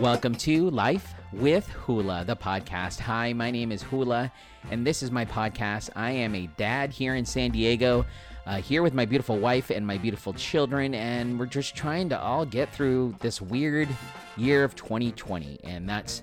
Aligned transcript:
Welcome 0.00 0.34
to 0.36 0.70
Life 0.70 1.12
with 1.30 1.68
Hula, 1.68 2.24
the 2.24 2.34
podcast. 2.34 3.00
Hi, 3.00 3.34
my 3.34 3.50
name 3.50 3.70
is 3.70 3.82
Hula, 3.82 4.32
and 4.70 4.86
this 4.86 5.02
is 5.02 5.10
my 5.10 5.26
podcast. 5.26 5.90
I 5.94 6.12
am 6.12 6.34
a 6.34 6.46
dad 6.56 6.90
here 6.90 7.16
in 7.16 7.26
San 7.26 7.50
Diego, 7.50 8.06
uh, 8.46 8.62
here 8.62 8.82
with 8.82 8.94
my 8.94 9.04
beautiful 9.04 9.38
wife 9.38 9.68
and 9.68 9.86
my 9.86 9.98
beautiful 9.98 10.32
children, 10.32 10.94
and 10.94 11.38
we're 11.38 11.44
just 11.44 11.74
trying 11.74 12.08
to 12.08 12.18
all 12.18 12.46
get 12.46 12.72
through 12.72 13.14
this 13.20 13.42
weird 13.42 13.90
year 14.38 14.64
of 14.64 14.74
2020. 14.74 15.60
And 15.64 15.86
that's 15.86 16.22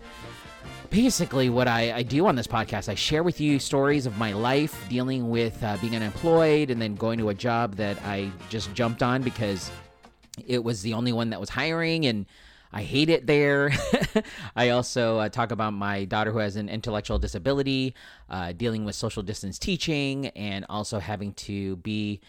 basically 0.89 1.51
what 1.51 1.67
I, 1.67 1.97
I 1.97 2.01
do 2.01 2.25
on 2.25 2.35
this 2.35 2.47
podcast. 2.47 2.89
I 2.89 2.95
share 2.95 3.21
with 3.21 3.39
you 3.39 3.59
stories 3.59 4.07
of 4.07 4.17
my 4.17 4.33
life 4.33 4.89
dealing 4.89 5.29
with 5.29 5.63
uh, 5.63 5.77
being 5.81 5.95
unemployed 5.95 6.71
and 6.71 6.81
then 6.81 6.95
going 6.95 7.19
to 7.19 7.29
a 7.29 7.35
job 7.35 7.75
that 7.75 8.01
I 8.03 8.31
just 8.49 8.73
jumped 8.73 9.03
on 9.03 9.21
because 9.21 9.69
it 10.47 10.63
was 10.63 10.81
the 10.81 10.95
only 10.95 11.13
one 11.13 11.29
that 11.29 11.39
was 11.39 11.51
hiring 11.51 12.07
and 12.07 12.25
I 12.71 12.83
hate 12.83 13.09
it 13.09 13.27
there. 13.27 13.71
I 14.55 14.69
also 14.69 15.19
uh, 15.19 15.29
talk 15.29 15.51
about 15.51 15.73
my 15.73 16.05
daughter 16.05 16.31
who 16.31 16.39
has 16.39 16.55
an 16.55 16.69
intellectual 16.69 17.19
disability, 17.19 17.95
uh, 18.29 18.51
dealing 18.51 18.85
with 18.85 18.95
social 18.95 19.23
distance 19.23 19.57
teaching, 19.57 20.27
and 20.27 20.65
also 20.69 20.99
having 20.99 21.33
to 21.33 21.77
be, 21.77 22.19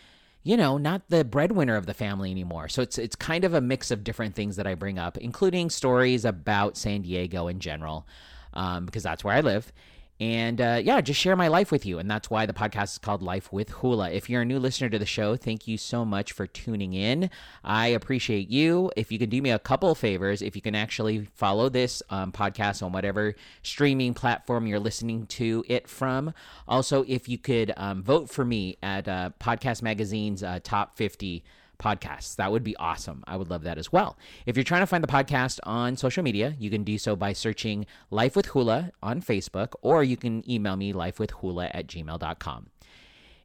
you 0.43 0.57
know, 0.57 0.79
not 0.79 1.09
the 1.09 1.25
breadwinner 1.25 1.77
of 1.77 1.87
the 1.87 1.95
family 1.95 2.31
anymore. 2.31 2.69
So 2.69 2.83
it's 2.83 2.99
it's 2.99 3.17
kind 3.17 3.45
of 3.45 3.55
a 3.55 3.61
mix 3.61 3.91
of 3.91 4.05
different 4.05 4.35
things 4.35 4.57
that 4.57 4.67
I 4.67 4.75
bring 4.75 4.99
up, 4.99 5.19
including 5.19 5.71
stories 5.71 6.25
about 6.25 6.77
San 6.77 7.03
Diego 7.03 7.49
in 7.49 7.59
general, 7.61 8.07
um, 8.55 8.87
because 8.87 9.03
that's 9.03 9.25
where 9.25 9.35
I 9.35 9.41
live 9.41 9.73
and 10.21 10.61
uh, 10.61 10.81
yeah, 10.83 11.01
just 11.01 11.21
share 11.21 11.37
my 11.37 11.47
life 11.49 11.71
with 11.71 11.87
you. 11.87 11.99
And 11.99 12.11
that's 12.11 12.29
why 12.29 12.45
the 12.45 12.53
podcast 12.53 12.93
is 12.93 12.99
called 12.99 13.23
Life 13.23 13.53
with 13.53 13.71
Hula. 13.71 14.11
If 14.11 14.29
you're 14.29 14.43
a 14.43 14.45
new 14.45 14.59
listener 14.59 14.89
to 14.89 14.99
the 14.99 15.07
show, 15.07 15.37
thank 15.37 15.69
you 15.69 15.79
so 15.79 16.05
much 16.05 16.33
for 16.33 16.47
tuning 16.47 16.93
in. 16.93 17.31
I 17.63 17.89
appreciate 17.89 18.51
you. 18.51 18.91
If 18.97 19.13
you 19.13 19.19
can 19.19 19.31
do 19.31 19.41
me 19.41 19.51
a 19.51 19.61
couple 19.61 19.95
favors, 19.95 20.43
if 20.43 20.57
you 20.57 20.63
can 20.63 20.75
actually 20.75 21.29
follow 21.35 21.69
this 21.69 22.03
um, 22.11 22.33
podcast 22.33 22.83
on 22.83 22.91
whatever 22.91 23.37
streaming 23.63 24.13
platform 24.13 24.67
you're 24.67 24.81
listening 24.81 25.27
to 25.27 25.65
it 25.69 25.89
from. 25.89 26.35
Also, 26.67 27.05
if 27.07 27.29
you 27.29 27.39
could 27.39 27.73
um, 27.77 28.03
vote 28.03 28.29
for 28.29 28.45
me 28.45 28.77
at 28.83 29.07
uh, 29.07 29.31
Podcast 29.39 29.83
Magazine's 29.83 30.43
uh, 30.43 30.59
top 30.65 30.97
50 30.97 31.45
podcasts. 31.79 32.37
That 32.37 32.53
would 32.53 32.65
be 32.65 32.77
awesome. 32.77 33.25
I 33.27 33.37
would 33.37 33.51
love 33.51 33.63
that 33.63 33.79
as 33.79 33.93
well. 33.93 34.17
If 34.47 34.57
you're 34.57 34.65
trying 34.65 34.83
to 34.83 34.87
find 34.87 35.03
the 35.03 35.09
podcast 35.09 35.61
on 35.63 35.97
social 35.97 36.23
media, 36.23 36.55
you 36.59 36.71
can 36.71 36.85
do 36.85 36.99
so 36.99 37.17
by 37.17 37.33
searching 37.33 37.87
Life 38.11 38.37
with 38.37 38.47
Hula 38.47 38.93
on 39.03 39.23
Facebook, 39.23 39.75
or 39.83 40.03
you 40.03 40.17
can 40.17 40.49
email 40.51 40.77
me 40.77 40.93
lifewithhula 40.93 41.71
at 41.73 41.87
gmail.com. 41.87 42.67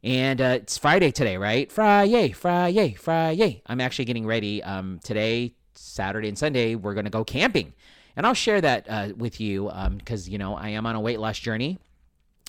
And 0.03 0.41
uh, 0.41 0.59
it's 0.61 0.77
Friday 0.77 1.11
today, 1.11 1.37
right? 1.37 1.71
Friday, 1.71 2.31
Friday, 2.31 2.93
Friday. 2.93 3.61
I'm 3.65 3.79
actually 3.79 4.05
getting 4.05 4.25
ready. 4.25 4.61
Um, 4.61 4.99
today, 5.01 5.55
Saturday, 5.73 6.27
and 6.27 6.37
Sunday, 6.37 6.75
we're 6.75 6.93
going 6.93 7.05
to 7.05 7.11
go 7.11 7.23
camping. 7.23 7.73
And 8.15 8.27
I'll 8.27 8.33
share 8.33 8.59
that 8.61 8.85
uh, 8.89 9.09
with 9.15 9.39
you 9.39 9.71
because, 9.97 10.27
um, 10.27 10.31
you 10.31 10.37
know, 10.37 10.55
I 10.55 10.69
am 10.69 10.85
on 10.85 10.95
a 10.95 10.99
weight 10.99 11.19
loss 11.19 11.39
journey 11.39 11.79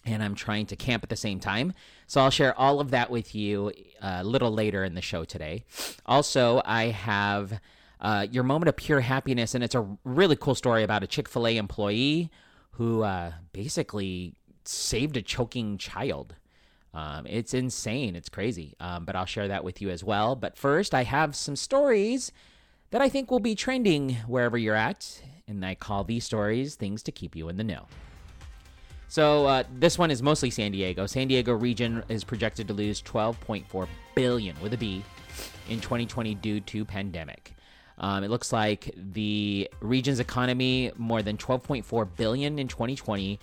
and 0.04 0.22
I'm 0.22 0.34
trying 0.34 0.66
to 0.66 0.76
camp 0.76 1.02
at 1.02 1.08
the 1.08 1.16
same 1.16 1.40
time. 1.40 1.72
So 2.06 2.20
I'll 2.20 2.30
share 2.30 2.58
all 2.58 2.80
of 2.80 2.90
that 2.90 3.10
with 3.10 3.34
you 3.34 3.72
uh, 4.02 4.18
a 4.20 4.24
little 4.24 4.52
later 4.52 4.84
in 4.84 4.94
the 4.94 5.00
show 5.00 5.24
today. 5.24 5.64
Also, 6.06 6.60
I 6.64 6.86
have 6.86 7.60
uh, 8.00 8.26
your 8.30 8.44
moment 8.44 8.68
of 8.68 8.76
pure 8.76 9.00
happiness, 9.00 9.54
and 9.54 9.64
it's 9.64 9.74
a 9.74 9.86
really 10.04 10.36
cool 10.36 10.54
story 10.54 10.82
about 10.82 11.02
a 11.02 11.06
Chick 11.06 11.28
fil 11.28 11.46
A 11.46 11.56
employee 11.56 12.30
who 12.72 13.02
uh, 13.02 13.32
basically 13.52 14.34
saved 14.64 15.16
a 15.16 15.22
choking 15.22 15.78
child. 15.78 16.34
Um, 16.92 17.26
it's 17.26 17.54
insane. 17.54 18.14
It's 18.14 18.28
crazy. 18.28 18.74
Um, 18.78 19.04
but 19.04 19.16
I'll 19.16 19.26
share 19.26 19.48
that 19.48 19.64
with 19.64 19.82
you 19.82 19.90
as 19.90 20.04
well. 20.04 20.36
But 20.36 20.56
first, 20.56 20.94
I 20.94 21.02
have 21.02 21.34
some 21.34 21.56
stories 21.56 22.30
that 22.90 23.02
I 23.02 23.08
think 23.08 23.30
will 23.30 23.40
be 23.40 23.54
trending 23.54 24.14
wherever 24.28 24.56
you're 24.56 24.76
at. 24.76 25.22
And 25.48 25.64
I 25.66 25.74
call 25.74 26.04
these 26.04 26.24
stories 26.24 26.76
things 26.76 27.02
to 27.04 27.12
keep 27.12 27.34
you 27.34 27.48
in 27.48 27.56
the 27.56 27.64
know. 27.64 27.86
So 29.14 29.46
uh, 29.46 29.62
this 29.72 29.96
one 29.96 30.10
is 30.10 30.24
mostly 30.24 30.50
San 30.50 30.72
Diego. 30.72 31.06
San 31.06 31.28
Diego 31.28 31.52
region 31.52 32.02
is 32.08 32.24
projected 32.24 32.66
to 32.66 32.74
lose 32.74 33.00
12.4 33.00 33.86
billion 34.16 34.60
with 34.60 34.74
a 34.74 34.76
B 34.76 35.04
in 35.68 35.78
2020 35.80 36.34
due 36.34 36.58
to 36.58 36.84
pandemic. 36.84 37.54
Um, 37.98 38.24
it 38.24 38.28
looks 38.28 38.52
like 38.52 38.92
the 39.12 39.70
region's 39.80 40.18
economy 40.18 40.90
more 40.96 41.22
than 41.22 41.36
12.4 41.36 42.08
billion 42.16 42.58
in 42.58 42.66
2020 42.66 43.38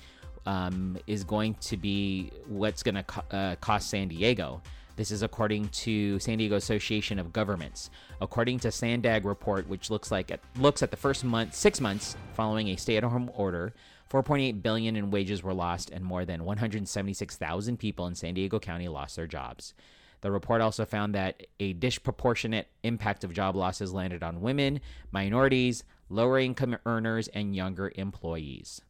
um, 0.45 0.97
is 1.07 1.23
going 1.23 1.53
to 1.61 1.77
be 1.77 2.33
what's 2.47 2.83
going 2.83 2.95
to 2.95 3.03
co- 3.03 3.23
uh, 3.31 3.55
cost 3.61 3.89
San 3.89 4.09
Diego. 4.09 4.61
This 4.97 5.09
is 5.09 5.23
according 5.23 5.69
to 5.69 6.19
San 6.19 6.37
Diego 6.37 6.57
Association 6.57 7.17
of 7.17 7.31
Governments. 7.31 7.91
According 8.19 8.59
to 8.59 8.71
Sandag 8.73 9.23
report, 9.23 9.69
which 9.69 9.89
looks 9.89 10.11
like 10.11 10.31
it 10.31 10.41
looks 10.59 10.83
at 10.83 10.91
the 10.91 10.97
first 10.97 11.23
month, 11.23 11.55
six 11.55 11.79
months 11.79 12.17
following 12.33 12.67
a 12.67 12.75
stay-at-home 12.75 13.31
order, 13.33 13.73
4.8 14.11 14.61
billion 14.61 14.97
in 14.97 15.09
wages 15.09 15.41
were 15.41 15.53
lost 15.53 15.89
and 15.89 16.03
more 16.03 16.25
than 16.25 16.43
176,000 16.43 17.77
people 17.77 18.07
in 18.07 18.15
San 18.15 18.33
Diego 18.33 18.59
County 18.59 18.89
lost 18.89 19.15
their 19.15 19.25
jobs. 19.27 19.73
The 20.19 20.31
report 20.31 20.59
also 20.59 20.85
found 20.85 21.15
that 21.15 21.47
a 21.61 21.73
disproportionate 21.73 22.67
impact 22.83 23.23
of 23.23 23.33
job 23.33 23.55
losses 23.55 23.93
landed 23.93 24.21
on 24.21 24.41
women, 24.41 24.81
minorities, 25.11 25.85
lower 26.09 26.39
income 26.39 26.77
earners, 26.85 27.29
and 27.29 27.55
younger 27.55 27.91
employees. 27.95 28.81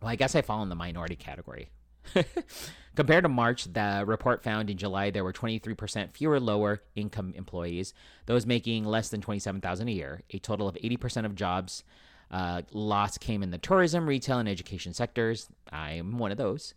Well, 0.00 0.10
I 0.10 0.16
guess 0.16 0.34
I 0.34 0.40
fall 0.40 0.62
in 0.62 0.70
the 0.70 0.74
minority 0.74 1.16
category. 1.16 1.68
Compared 2.96 3.24
to 3.24 3.28
March, 3.28 3.64
the 3.64 4.04
report 4.06 4.42
found 4.42 4.70
in 4.70 4.78
July 4.78 5.10
there 5.10 5.24
were 5.24 5.34
23% 5.34 6.12
fewer 6.14 6.40
lower 6.40 6.82
income 6.94 7.34
employees, 7.36 7.92
those 8.24 8.46
making 8.46 8.86
less 8.86 9.10
than 9.10 9.20
27,000 9.20 9.88
a 9.88 9.92
year. 9.92 10.22
A 10.30 10.38
total 10.38 10.66
of 10.66 10.76
80% 10.76 11.26
of 11.26 11.34
jobs 11.34 11.84
uh, 12.30 12.62
loss 12.72 13.18
came 13.18 13.42
in 13.42 13.50
the 13.50 13.58
tourism, 13.58 14.08
retail, 14.08 14.38
and 14.38 14.48
education 14.48 14.92
sectors. 14.92 15.48
I'm 15.72 16.18
one 16.18 16.32
of 16.32 16.38
those. 16.38 16.74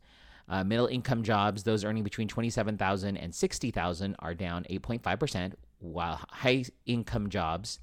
Uh, 0.48 0.64
middle 0.64 0.88
income 0.88 1.22
jobs, 1.22 1.64
those 1.64 1.84
earning 1.86 2.04
between 2.04 2.28
27,000 2.28 3.18
and 3.18 3.34
60,000 3.34 4.16
are 4.20 4.34
down 4.34 4.66
8.5%, 4.70 5.54
while 5.80 6.20
high 6.30 6.66
income 6.88 7.30
jobs, 7.30 7.80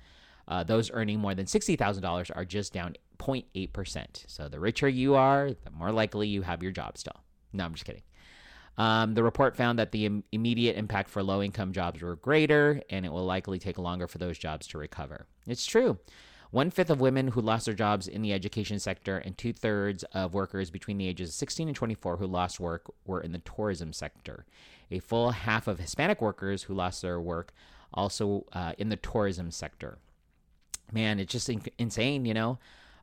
uh, 0.48 0.64
those 0.64 0.90
earning 0.92 1.20
more 1.20 1.34
than 1.34 1.46
$60,000 1.46 2.30
are 2.34 2.44
just 2.44 2.72
down 2.72 2.94
0.8%. 3.18 4.24
So 4.26 4.48
the 4.48 4.58
richer 4.60 4.88
you 4.88 5.14
are, 5.14 5.50
the 5.50 5.70
more 5.70 5.92
likely 5.92 6.28
you 6.28 6.42
have 6.42 6.62
your 6.62 6.72
job 6.72 6.98
still. 6.98 7.22
No, 7.52 7.64
I'm 7.64 7.72
just 7.72 7.84
kidding. 7.84 8.02
Um, 8.78 9.14
the 9.14 9.22
report 9.22 9.56
found 9.56 9.78
that 9.78 9.92
the 9.92 10.06
Im- 10.06 10.24
immediate 10.32 10.76
impact 10.76 11.08
for 11.08 11.22
low 11.22 11.42
income 11.42 11.72
jobs 11.72 12.02
were 12.02 12.16
greater, 12.16 12.82
and 12.90 13.06
it 13.06 13.12
will 13.12 13.24
likely 13.24 13.58
take 13.58 13.78
longer 13.78 14.06
for 14.06 14.18
those 14.18 14.38
jobs 14.38 14.66
to 14.68 14.78
recover. 14.78 15.26
It's 15.46 15.64
true. 15.64 15.98
One 16.50 16.70
fifth 16.70 16.90
of 16.90 17.00
women 17.00 17.28
who 17.28 17.40
lost 17.40 17.66
their 17.66 17.74
jobs 17.74 18.06
in 18.06 18.22
the 18.22 18.32
education 18.32 18.78
sector, 18.78 19.18
and 19.18 19.36
two 19.36 19.52
thirds 19.52 20.04
of 20.14 20.34
workers 20.34 20.70
between 20.70 20.98
the 20.98 21.08
ages 21.08 21.30
of 21.30 21.34
16 21.34 21.68
and 21.68 21.76
24 21.76 22.18
who 22.18 22.26
lost 22.26 22.60
work 22.60 22.90
were 23.04 23.20
in 23.20 23.32
the 23.32 23.38
tourism 23.38 23.92
sector. 23.92 24.46
A 24.90 25.00
full 25.00 25.32
half 25.32 25.66
of 25.66 25.78
Hispanic 25.78 26.20
workers 26.20 26.64
who 26.64 26.74
lost 26.74 27.02
their 27.02 27.20
work 27.20 27.52
also 27.92 28.46
uh, 28.52 28.72
in 28.78 28.88
the 28.88 28.96
tourism 28.96 29.50
sector. 29.50 29.98
Man, 30.92 31.18
it's 31.18 31.32
just 31.32 31.48
in- 31.48 31.62
insane, 31.78 32.24
you 32.24 32.34
know? 32.34 32.58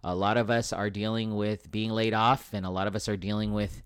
A 0.06 0.16
lot 0.16 0.38
of 0.38 0.50
us 0.50 0.74
are 0.74 0.90
dealing 0.90 1.36
with 1.36 1.72
being 1.72 1.90
laid 1.90 2.14
off, 2.14 2.54
and 2.54 2.66
a 2.66 2.70
lot 2.70 2.88
of 2.88 2.96
us 2.96 3.08
are 3.08 3.18
dealing 3.18 3.54
with, 3.54 3.82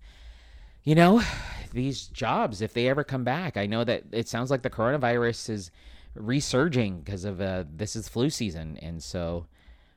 you 0.84 0.94
know, 0.94 1.22
these 1.72 2.06
jobs 2.08 2.62
if 2.62 2.72
they 2.74 2.88
ever 2.88 3.04
come 3.04 3.24
back. 3.24 3.56
I 3.56 3.66
know 3.66 3.84
that 3.84 4.04
it 4.12 4.28
sounds 4.28 4.50
like 4.50 4.62
the 4.62 4.70
coronavirus 4.70 5.50
is 5.50 5.70
resurging 6.18 7.00
because 7.00 7.24
of 7.24 7.40
uh, 7.40 7.64
this 7.74 7.96
is 7.96 8.08
flu 8.08 8.30
season, 8.30 8.78
and 8.82 9.02
so 9.02 9.46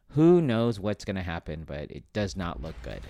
who 0.10 0.42
knows 0.42 0.80
what's 0.80 1.06
going 1.06 1.16
to 1.16 1.22
happen, 1.22 1.64
but 1.66 1.92
it 1.92 2.04
does 2.14 2.36
not 2.36 2.62
look 2.62 2.76
good. 2.84 3.02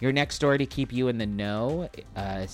Your 0.00 0.12
next 0.12 0.34
story 0.34 0.58
to 0.58 0.66
keep 0.66 0.92
you 0.92 1.08
in 1.08 1.18
the 1.18 1.26
know 1.26 1.88
uh, 2.16 2.46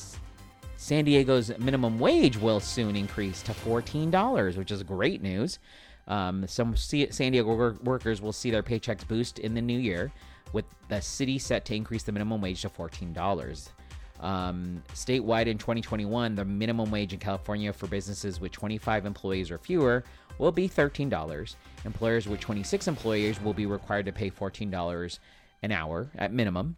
San 0.77 1.05
Diego's 1.05 1.57
minimum 1.59 1.99
wage 1.99 2.37
will 2.37 2.61
soon 2.61 2.97
increase 2.97 3.43
to 3.43 3.53
$14, 3.53 4.57
which 4.57 4.71
is 4.71 4.83
great 4.83 5.23
news. 5.23 5.59
Um, 6.09 6.47
some 6.47 6.77
San 6.77 7.33
Diego 7.33 7.75
workers 7.83 8.21
will 8.21 8.33
see 8.33 8.51
their 8.51 8.63
paychecks 8.63 9.07
boost 9.07 9.39
in 9.39 9.55
the 9.55 9.63
new 9.63 9.79
year, 9.79 10.13
with 10.53 10.65
the 10.89 11.01
city 11.01 11.39
set 11.39 11.65
to 11.67 11.75
increase 11.75 12.03
the 12.03 12.13
minimum 12.13 12.41
wage 12.41 12.63
to 12.63 12.69
$14. 12.69 13.69
Um, 14.21 14.83
statewide 14.95 15.47
in 15.47 15.59
2021, 15.59 16.35
the 16.35 16.45
minimum 16.45 16.91
wage 16.91 17.13
in 17.13 17.19
California 17.19 17.73
for 17.73 17.87
businesses 17.87 18.41
with 18.41 18.53
25 18.53 19.07
employees 19.07 19.51
or 19.51 19.59
fewer 19.59 20.05
will 20.39 20.53
be 20.53 20.69
$13. 20.69 21.55
Employers 21.85 22.29
with 22.29 22.41
26 22.41 22.89
employees 22.89 23.41
will 23.41 23.55
be 23.55 23.67
required 23.67 24.07
to 24.07 24.13
pay 24.13 24.31
$14 24.31 25.19
an 25.63 25.73
hour 25.73 26.11
at 26.17 26.33
minimum. 26.33 26.77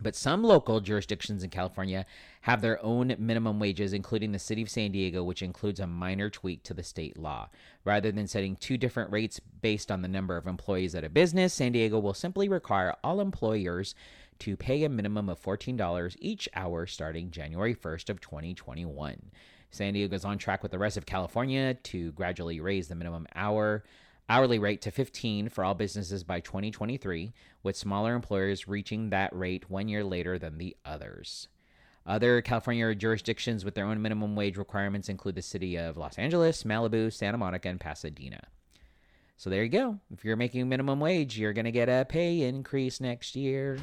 But 0.00 0.16
some 0.16 0.42
local 0.42 0.80
jurisdictions 0.80 1.44
in 1.44 1.50
California 1.50 2.06
have 2.40 2.60
their 2.60 2.82
own 2.84 3.14
minimum 3.18 3.60
wages, 3.60 3.92
including 3.92 4.32
the 4.32 4.38
city 4.38 4.62
of 4.62 4.70
San 4.70 4.90
Diego, 4.90 5.22
which 5.22 5.42
includes 5.42 5.78
a 5.78 5.86
minor 5.86 6.28
tweak 6.28 6.64
to 6.64 6.74
the 6.74 6.82
state 6.82 7.16
law. 7.16 7.48
Rather 7.84 8.10
than 8.10 8.26
setting 8.26 8.56
two 8.56 8.76
different 8.76 9.12
rates 9.12 9.38
based 9.60 9.92
on 9.92 10.02
the 10.02 10.08
number 10.08 10.36
of 10.36 10.46
employees 10.46 10.94
at 10.94 11.04
a 11.04 11.08
business, 11.08 11.54
San 11.54 11.72
Diego 11.72 12.00
will 12.00 12.14
simply 12.14 12.48
require 12.48 12.96
all 13.04 13.20
employers 13.20 13.94
to 14.40 14.56
pay 14.56 14.84
a 14.84 14.88
minimum 14.88 15.28
of 15.28 15.42
$14 15.42 16.16
each 16.18 16.48
hour 16.54 16.86
starting 16.86 17.30
January 17.30 17.74
1st 17.74 18.10
of 18.10 18.20
2021. 18.20 19.30
San 19.70 19.94
Diego 19.94 20.14
is 20.14 20.24
on 20.24 20.38
track 20.38 20.62
with 20.62 20.72
the 20.72 20.78
rest 20.78 20.96
of 20.96 21.06
California 21.06 21.74
to 21.74 22.12
gradually 22.12 22.60
raise 22.60 22.88
the 22.88 22.94
minimum 22.94 23.26
hour 23.34 23.84
hourly 24.28 24.58
rate 24.58 24.80
to 24.82 24.90
15 24.90 25.48
for 25.48 25.64
all 25.64 25.74
businesses 25.74 26.24
by 26.24 26.40
2023, 26.40 27.32
with 27.62 27.76
smaller 27.76 28.14
employers 28.14 28.68
reaching 28.68 29.10
that 29.10 29.34
rate 29.34 29.68
one 29.68 29.88
year 29.88 30.04
later 30.04 30.38
than 30.38 30.58
the 30.58 30.76
others. 30.84 31.48
Other 32.06 32.40
California 32.40 32.94
jurisdictions 32.94 33.64
with 33.64 33.74
their 33.74 33.86
own 33.86 34.02
minimum 34.02 34.34
wage 34.34 34.56
requirements 34.56 35.08
include 35.08 35.34
the 35.34 35.42
city 35.42 35.76
of 35.76 35.96
Los 35.96 36.18
Angeles, 36.18 36.64
Malibu, 36.64 37.12
Santa 37.12 37.38
Monica, 37.38 37.68
and 37.68 37.78
Pasadena. 37.78 38.40
So 39.36 39.50
there 39.50 39.62
you 39.62 39.68
go. 39.68 39.98
If 40.12 40.24
you're 40.24 40.36
making 40.36 40.68
minimum 40.68 40.98
wage, 40.98 41.38
you're 41.38 41.52
going 41.52 41.64
to 41.64 41.70
get 41.70 41.88
a 41.88 42.04
pay 42.08 42.42
increase 42.42 43.00
next 43.00 43.36
year. 43.36 43.78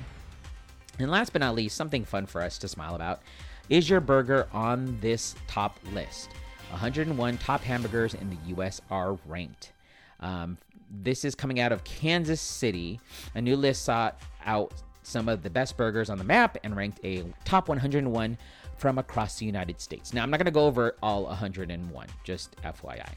And 0.99 1.09
last 1.09 1.33
but 1.33 1.39
not 1.39 1.55
least, 1.55 1.75
something 1.75 2.03
fun 2.03 2.25
for 2.25 2.41
us 2.41 2.57
to 2.59 2.67
smile 2.67 2.95
about 2.95 3.21
is 3.69 3.89
your 3.89 4.01
burger 4.01 4.47
on 4.51 4.97
this 4.99 5.35
top 5.47 5.79
list. 5.93 6.29
101 6.71 7.37
top 7.37 7.61
hamburgers 7.61 8.13
in 8.13 8.29
the 8.29 8.37
U.S. 8.47 8.81
are 8.91 9.17
ranked. 9.25 9.71
Um, 10.19 10.57
this 10.91 11.23
is 11.23 11.35
coming 11.35 11.59
out 11.59 11.71
of 11.71 11.83
Kansas 11.83 12.41
City. 12.41 12.99
A 13.35 13.41
new 13.41 13.55
list 13.55 13.83
sought 13.83 14.19
out 14.45 14.73
some 15.03 15.29
of 15.29 15.41
the 15.41 15.49
best 15.49 15.77
burgers 15.77 16.09
on 16.09 16.17
the 16.17 16.23
map 16.23 16.57
and 16.63 16.75
ranked 16.75 16.99
a 17.03 17.23
top 17.45 17.69
101 17.69 18.37
from 18.77 18.97
across 18.97 19.37
the 19.37 19.45
United 19.45 19.81
States. 19.81 20.13
Now, 20.13 20.23
I'm 20.23 20.29
not 20.29 20.37
going 20.37 20.45
to 20.45 20.51
go 20.51 20.65
over 20.65 20.95
all 21.01 21.25
101, 21.25 22.07
just 22.23 22.55
FYI. 22.61 23.09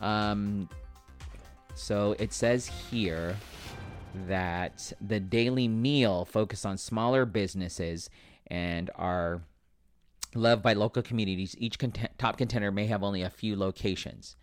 Um, 0.00 0.68
so 1.74 2.16
it 2.18 2.32
says 2.32 2.66
here 2.66 3.36
that 4.14 4.92
the 5.00 5.20
daily 5.20 5.68
meal 5.68 6.24
focus 6.24 6.64
on 6.64 6.78
smaller 6.78 7.24
businesses 7.24 8.08
and 8.46 8.90
are 8.94 9.42
loved 10.34 10.62
by 10.62 10.72
local 10.72 11.02
communities. 11.02 11.54
Each 11.58 11.78
cont- 11.78 12.10
top 12.18 12.36
contender 12.38 12.70
may 12.70 12.86
have 12.86 13.02
only 13.02 13.22
a 13.22 13.30
few 13.30 13.56
locations. 13.56 14.36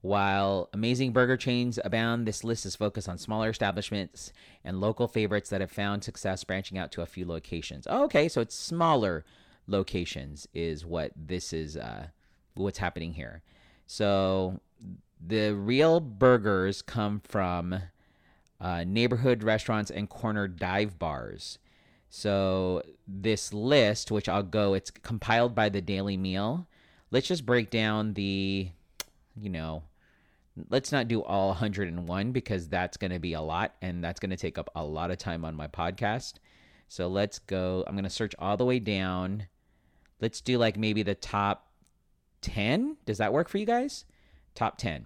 While 0.00 0.68
amazing 0.72 1.12
burger 1.12 1.36
chains 1.36 1.78
abound, 1.84 2.26
this 2.26 2.44
list 2.44 2.64
is 2.64 2.76
focused 2.76 3.08
on 3.08 3.18
smaller 3.18 3.50
establishments 3.50 4.32
and 4.64 4.80
local 4.80 5.08
favorites 5.08 5.50
that 5.50 5.60
have 5.60 5.72
found 5.72 6.04
success 6.04 6.44
branching 6.44 6.78
out 6.78 6.92
to 6.92 7.02
a 7.02 7.06
few 7.06 7.26
locations. 7.26 7.86
Oh, 7.90 8.04
okay, 8.04 8.28
so 8.28 8.40
it's 8.40 8.54
smaller 8.54 9.24
locations 9.66 10.46
is 10.54 10.86
what 10.86 11.10
this 11.16 11.52
is 11.52 11.76
uh, 11.76 12.08
what's 12.54 12.78
happening 12.78 13.14
here. 13.14 13.42
So 13.86 14.60
the 15.24 15.54
real 15.54 15.98
burgers 15.98 16.80
come 16.80 17.20
from 17.20 17.80
uh, 18.60 18.84
neighborhood 18.84 19.42
restaurants 19.42 19.90
and 19.90 20.08
corner 20.08 20.48
dive 20.48 20.98
bars. 20.98 21.58
So 22.10 22.82
this 23.06 23.52
list, 23.52 24.10
which 24.10 24.28
I'll 24.28 24.42
go, 24.42 24.74
it's 24.74 24.90
compiled 24.90 25.54
by 25.54 25.68
the 25.68 25.80
Daily 25.80 26.16
Meal. 26.16 26.66
Let's 27.10 27.28
just 27.28 27.46
break 27.46 27.70
down 27.70 28.14
the, 28.14 28.70
you 29.36 29.50
know, 29.50 29.82
let's 30.70 30.92
not 30.92 31.08
do 31.08 31.22
all 31.22 31.48
101 31.48 32.32
because 32.32 32.68
that's 32.68 32.96
going 32.96 33.10
to 33.12 33.18
be 33.18 33.34
a 33.34 33.40
lot 33.40 33.74
and 33.82 34.02
that's 34.02 34.20
going 34.20 34.30
to 34.30 34.36
take 34.36 34.58
up 34.58 34.70
a 34.74 34.84
lot 34.84 35.10
of 35.10 35.18
time 35.18 35.44
on 35.44 35.54
my 35.54 35.68
podcast. 35.68 36.34
So 36.88 37.06
let's 37.06 37.38
go. 37.38 37.84
I'm 37.86 37.94
going 37.94 38.04
to 38.04 38.10
search 38.10 38.34
all 38.38 38.56
the 38.56 38.64
way 38.64 38.78
down. 38.78 39.46
Let's 40.20 40.40
do 40.40 40.58
like 40.58 40.76
maybe 40.76 41.02
the 41.02 41.14
top 41.14 41.70
10. 42.40 42.96
Does 43.04 43.18
that 43.18 43.32
work 43.32 43.48
for 43.48 43.58
you 43.58 43.66
guys? 43.66 44.04
Top 44.54 44.78
10. 44.78 45.04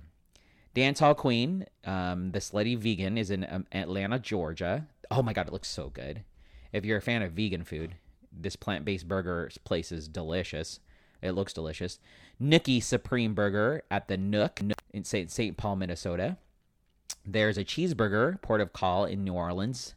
Dance 0.74 1.00
Hall 1.00 1.14
Queen, 1.14 1.66
um, 1.84 2.30
the 2.32 2.38
Slutty 2.38 2.78
Vegan, 2.78 3.18
is 3.18 3.30
in 3.30 3.46
um, 3.48 3.66
Atlanta, 3.72 4.18
Georgia. 4.18 4.86
Oh 5.10 5.22
my 5.22 5.32
God, 5.32 5.46
it 5.46 5.52
looks 5.52 5.68
so 5.68 5.90
good. 5.90 6.24
If 6.72 6.84
you're 6.84 6.98
a 6.98 7.02
fan 7.02 7.22
of 7.22 7.32
vegan 7.32 7.64
food, 7.64 7.94
this 8.32 8.56
plant 8.56 8.84
based 8.84 9.06
burger 9.06 9.50
place 9.64 9.92
is 9.92 10.08
delicious. 10.08 10.80
It 11.20 11.32
looks 11.32 11.52
delicious. 11.52 11.98
Nookie 12.40 12.82
Supreme 12.82 13.34
Burger 13.34 13.82
at 13.90 14.08
the 14.08 14.16
Nook 14.16 14.60
in 14.92 15.04
St. 15.04 15.30
St. 15.30 15.56
Paul, 15.56 15.76
Minnesota. 15.76 16.38
There's 17.24 17.58
a 17.58 17.64
cheeseburger, 17.64 18.40
Port 18.42 18.60
of 18.60 18.72
Call 18.72 19.04
in 19.04 19.22
New 19.22 19.34
Orleans. 19.34 19.94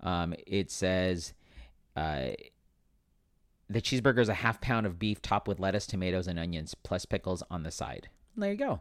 Um, 0.00 0.34
it 0.46 0.70
says 0.70 1.34
uh, 1.94 2.30
the 3.70 3.82
cheeseburger 3.82 4.20
is 4.20 4.28
a 4.28 4.34
half 4.34 4.60
pound 4.60 4.86
of 4.86 4.98
beef 4.98 5.20
topped 5.22 5.46
with 5.46 5.60
lettuce, 5.60 5.86
tomatoes, 5.86 6.26
and 6.26 6.38
onions, 6.38 6.74
plus 6.74 7.04
pickles 7.04 7.42
on 7.50 7.62
the 7.62 7.70
side. 7.70 8.08
There 8.36 8.50
you 8.50 8.56
go. 8.56 8.80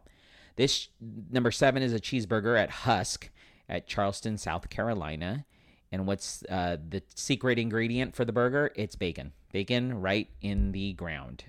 This 0.57 0.89
number 1.31 1.51
seven 1.51 1.81
is 1.81 1.94
a 1.94 2.00
cheeseburger 2.00 2.59
at 2.62 2.69
Husk 2.69 3.30
at 3.69 3.88
Charleston, 3.88 4.38
South 4.38 4.69
Carolina. 4.69 5.45
And 5.92 6.06
what's 6.06 6.44
uh, 6.50 6.77
the 6.89 7.01
secret 7.15 7.57
ingredient 7.57 8.15
for 8.15 8.25
the 8.25 8.33
burger? 8.33 8.71
It's 8.75 8.95
bacon. 8.95 9.31
Bacon 9.54 10.01
right 10.01 10.27
in 10.42 10.74
the 10.74 10.94
ground 10.94 11.45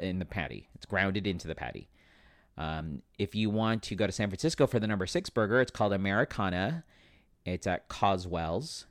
in 0.00 0.18
the 0.18 0.24
patty. 0.24 0.68
It's 0.74 0.86
grounded 0.86 1.26
into 1.26 1.48
the 1.48 1.54
patty. 1.54 1.88
Um, 2.58 3.02
if 3.18 3.34
you 3.34 3.50
want 3.50 3.82
to 3.84 3.94
go 3.94 4.06
to 4.06 4.12
San 4.12 4.28
Francisco 4.28 4.66
for 4.66 4.78
the 4.78 4.86
number 4.86 5.06
six 5.06 5.30
burger, 5.30 5.60
it's 5.60 5.70
called 5.70 5.92
Americana. 5.92 6.84
It's 7.44 7.66
at 7.66 7.88
Causwells. 7.88 8.84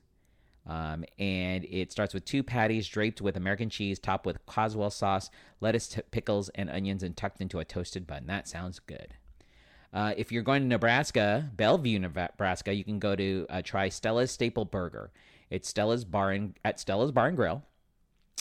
Um, 0.68 1.06
and 1.18 1.66
it 1.66 1.92
starts 1.92 2.14
with 2.14 2.26
two 2.26 2.44
patties 2.44 2.88
draped 2.88 3.22
with 3.22 3.38
American 3.38 3.70
cheese, 3.70 4.00
topped 4.00 4.26
with 4.26 4.46
Coswell 4.46 4.92
sauce, 4.92 5.30
lettuce, 5.60 5.88
t- 5.88 6.02
pickles, 6.12 6.50
and 6.50 6.70
onions, 6.70 7.04
and 7.04 7.16
tucked 7.16 7.42
into 7.42 7.60
a 7.60 7.66
toasted 7.66 8.06
bun. 8.06 8.26
That 8.28 8.48
sounds 8.48 8.80
good. 8.80 9.16
Uh, 9.94 10.14
if 10.16 10.32
you're 10.32 10.44
going 10.44 10.62
to 10.62 10.68
Nebraska, 10.68 11.50
Bellevue, 11.56 12.00
Nebraska, 12.00 12.74
you 12.74 12.84
can 12.84 13.00
go 13.00 13.16
to 13.16 13.46
uh, 13.50 13.62
try 13.62 13.90
Stella's 13.90 14.32
Staple 14.32 14.66
Burger. 14.66 15.12
It's 15.50 15.68
Stella's 15.68 16.06
Bar 16.06 16.32
and, 16.32 16.58
at 16.64 16.80
Stella's 16.80 17.12
Bar 17.12 17.28
and 17.28 17.36
Grill. 17.36 17.64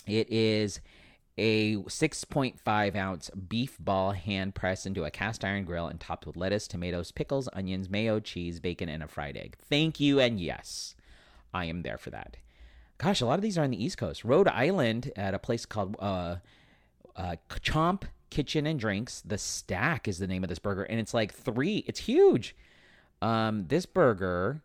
It 0.07 0.31
is 0.31 0.81
a 1.37 1.77
6.5 1.77 2.97
ounce 2.97 3.31
beef 3.31 3.77
ball 3.81 4.13
hand 4.13 4.55
pressed 4.55 4.87
into 4.87 5.05
a 5.05 5.11
cast 5.11 5.45
iron 5.45 5.65
grill 5.65 5.87
and 5.87 5.99
topped 5.99 6.27
with 6.27 6.37
lettuce, 6.37 6.69
tomatoes, 6.69 7.11
pickles, 7.11 7.49
onions, 7.53 7.89
mayo, 7.89 8.21
cheese, 8.21 8.61
bacon, 8.61 8.89
and 8.89 9.03
a 9.03 9.09
fried 9.09 9.37
egg. 9.37 9.57
Thank 9.59 9.99
you, 9.99 10.21
and 10.21 10.39
yes, 10.39 10.95
I 11.53 11.65
am 11.65 11.83
there 11.83 11.99
for 11.99 12.11
that. 12.11 12.37
Gosh, 12.99 13.21
a 13.21 13.27
lot 13.27 13.39
of 13.39 13.43
these 13.43 13.57
are 13.57 13.65
on 13.65 13.71
the 13.71 13.83
East 13.83 13.97
Coast. 13.97 14.25
Rhode 14.25 14.49
Island 14.49 15.11
at 15.17 15.33
a 15.33 15.39
place 15.39 15.65
called 15.65 15.97
uh, 15.99 16.37
uh, 17.17 17.37
Chomp 17.49 18.03
Kitchen 18.31 18.67
and 18.67 18.79
Drinks. 18.79 19.23
The 19.23 19.39
Stack 19.39 20.09
is 20.09 20.19
the 20.19 20.27
name 20.27 20.43
of 20.43 20.49
this 20.49 20.59
burger, 20.59 20.85
and 20.85 20.99
it's 20.99 21.15
like 21.15 21.33
three. 21.33 21.85
It's 21.87 22.01
huge. 22.01 22.57
Um, 23.23 23.67
this 23.69 23.87
burger 23.87 24.63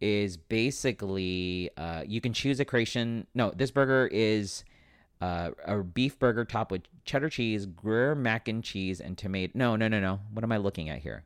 is 0.00 0.36
basically 0.36 1.70
uh, 1.76 2.02
you 2.06 2.20
can 2.20 2.32
choose 2.32 2.60
a 2.60 2.64
creation. 2.64 3.26
No, 3.34 3.52
this 3.54 3.70
burger 3.70 4.08
is 4.12 4.64
uh, 5.20 5.50
a 5.64 5.82
beef 5.82 6.18
burger 6.18 6.44
topped 6.44 6.70
with 6.70 6.82
cheddar 7.04 7.30
cheese, 7.30 7.66
Gruyere 7.66 8.14
mac 8.14 8.48
and 8.48 8.62
cheese, 8.62 9.00
and 9.00 9.16
tomato. 9.16 9.52
No, 9.54 9.76
no, 9.76 9.88
no, 9.88 10.00
no. 10.00 10.20
What 10.32 10.44
am 10.44 10.52
I 10.52 10.56
looking 10.56 10.88
at 10.88 10.98
here? 10.98 11.24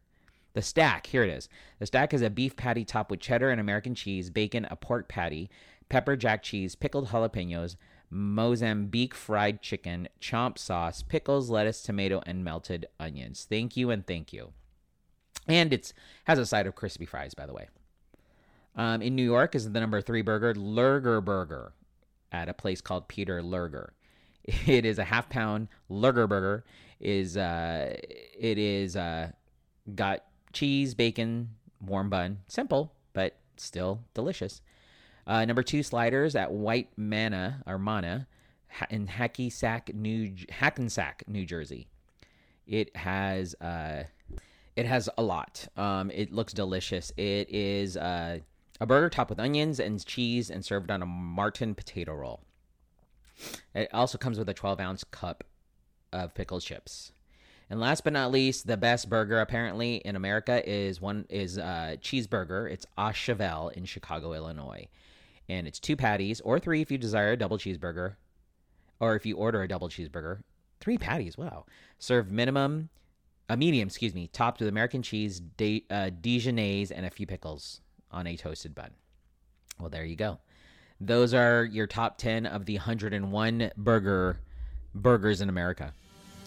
The 0.52 0.62
stack. 0.62 1.06
Here 1.06 1.22
it 1.22 1.30
is. 1.30 1.48
The 1.78 1.86
stack 1.86 2.12
is 2.12 2.22
a 2.22 2.30
beef 2.30 2.56
patty 2.56 2.84
topped 2.84 3.10
with 3.10 3.20
cheddar 3.20 3.50
and 3.50 3.60
American 3.60 3.94
cheese, 3.94 4.30
bacon, 4.30 4.66
a 4.70 4.76
pork 4.76 5.08
patty, 5.08 5.48
pepper 5.88 6.16
jack 6.16 6.42
cheese, 6.42 6.74
pickled 6.74 7.08
jalapenos, 7.08 7.76
Mozambique 8.10 9.14
fried 9.14 9.62
chicken, 9.62 10.08
chomp 10.20 10.58
sauce, 10.58 11.02
pickles, 11.02 11.48
lettuce, 11.48 11.82
tomato, 11.82 12.22
and 12.26 12.44
melted 12.44 12.86
onions. 12.98 13.46
Thank 13.48 13.76
you 13.76 13.90
and 13.90 14.06
thank 14.06 14.32
you. 14.32 14.52
And 15.46 15.72
it's 15.72 15.92
has 16.24 16.38
a 16.38 16.46
side 16.46 16.66
of 16.66 16.74
crispy 16.74 17.06
fries, 17.06 17.34
by 17.34 17.46
the 17.46 17.52
way. 17.52 17.68
Um, 18.76 19.02
in 19.02 19.14
New 19.14 19.24
York 19.24 19.54
is 19.54 19.70
the 19.70 19.80
number 19.80 20.00
three 20.00 20.22
burger, 20.22 20.54
Luger 20.54 21.20
Burger 21.20 21.72
at 22.32 22.48
a 22.48 22.54
place 22.54 22.80
called 22.80 23.08
Peter 23.08 23.42
Luger. 23.42 23.92
It 24.66 24.84
is 24.84 24.98
a 24.98 25.04
half 25.04 25.28
pound 25.28 25.68
Luger 25.88 26.26
burger. 26.26 26.64
Is 26.98 27.36
uh, 27.36 27.96
it 28.38 28.58
is 28.58 28.96
uh, 28.96 29.30
got 29.94 30.24
cheese, 30.52 30.94
bacon, 30.94 31.50
warm 31.80 32.10
bun, 32.10 32.38
simple 32.48 32.92
but 33.12 33.36
still 33.56 34.04
delicious. 34.14 34.60
Uh, 35.30 35.44
number 35.44 35.62
two 35.62 35.80
sliders 35.84 36.34
at 36.34 36.50
White 36.50 36.88
Manna 36.96 37.62
or 37.64 37.78
Mana 37.78 38.26
in 38.90 39.06
Hackensack, 39.06 39.94
New 39.94 40.34
Hackensack, 40.48 41.22
New 41.28 41.46
Jersey. 41.46 41.86
It 42.66 42.96
has 42.96 43.54
uh, 43.60 44.02
it 44.74 44.86
has 44.86 45.08
a 45.16 45.22
lot. 45.22 45.68
Um, 45.76 46.10
it 46.10 46.32
looks 46.32 46.52
delicious. 46.52 47.12
It 47.16 47.48
is 47.48 47.96
uh, 47.96 48.40
a 48.80 48.86
burger 48.86 49.08
topped 49.08 49.30
with 49.30 49.38
onions 49.38 49.78
and 49.78 50.04
cheese 50.04 50.50
and 50.50 50.64
served 50.64 50.90
on 50.90 51.00
a 51.00 51.06
Martin 51.06 51.76
potato 51.76 52.12
roll. 52.12 52.40
It 53.72 53.88
also 53.94 54.18
comes 54.18 54.36
with 54.36 54.48
a 54.48 54.54
12 54.54 54.80
ounce 54.80 55.04
cup 55.04 55.44
of 56.12 56.34
pickled 56.34 56.62
chips. 56.62 57.12
And 57.70 57.78
last 57.78 58.02
but 58.02 58.12
not 58.12 58.32
least, 58.32 58.66
the 58.66 58.76
best 58.76 59.08
burger 59.08 59.38
apparently 59.38 59.98
in 59.98 60.16
America 60.16 60.68
is 60.68 61.00
one 61.00 61.24
is 61.28 61.56
uh, 61.56 61.94
cheeseburger. 62.00 62.68
It's 62.68 62.84
Au 62.98 63.12
Cheval 63.12 63.68
in 63.68 63.84
Chicago, 63.84 64.32
Illinois, 64.32 64.88
and 65.50 65.66
it's 65.66 65.80
two 65.80 65.96
patties 65.96 66.40
or 66.42 66.60
three 66.60 66.80
if 66.80 66.90
you 66.90 66.96
desire 66.96 67.32
a 67.32 67.36
double 67.36 67.58
cheeseburger, 67.58 68.14
or 69.00 69.16
if 69.16 69.26
you 69.26 69.36
order 69.36 69.62
a 69.62 69.68
double 69.68 69.88
cheeseburger, 69.88 70.42
three 70.78 70.96
patties. 70.96 71.36
Wow, 71.36 71.66
Serve 71.98 72.30
minimum, 72.30 72.88
a 73.48 73.56
medium, 73.56 73.88
excuse 73.88 74.14
me, 74.14 74.28
topped 74.28 74.60
with 74.60 74.68
American 74.68 75.02
cheese, 75.02 75.40
de, 75.40 75.84
uh, 75.90 76.10
Dijonnaise, 76.20 76.92
and 76.94 77.04
a 77.04 77.10
few 77.10 77.26
pickles 77.26 77.80
on 78.12 78.28
a 78.28 78.36
toasted 78.36 78.74
bun. 78.74 78.90
Well, 79.80 79.90
there 79.90 80.04
you 80.04 80.16
go. 80.16 80.38
Those 81.00 81.34
are 81.34 81.64
your 81.64 81.86
top 81.86 82.18
10 82.18 82.46
of 82.46 82.66
the 82.66 82.76
101 82.76 83.72
burger 83.76 84.38
burgers 84.94 85.40
in 85.40 85.48
America. 85.48 85.92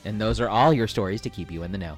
And 0.05 0.19
those 0.19 0.39
are 0.39 0.49
all 0.49 0.73
your 0.73 0.87
stories 0.87 1.21
to 1.21 1.29
keep 1.29 1.51
you 1.51 1.63
in 1.63 1.71
the 1.71 1.77
know. 1.77 1.97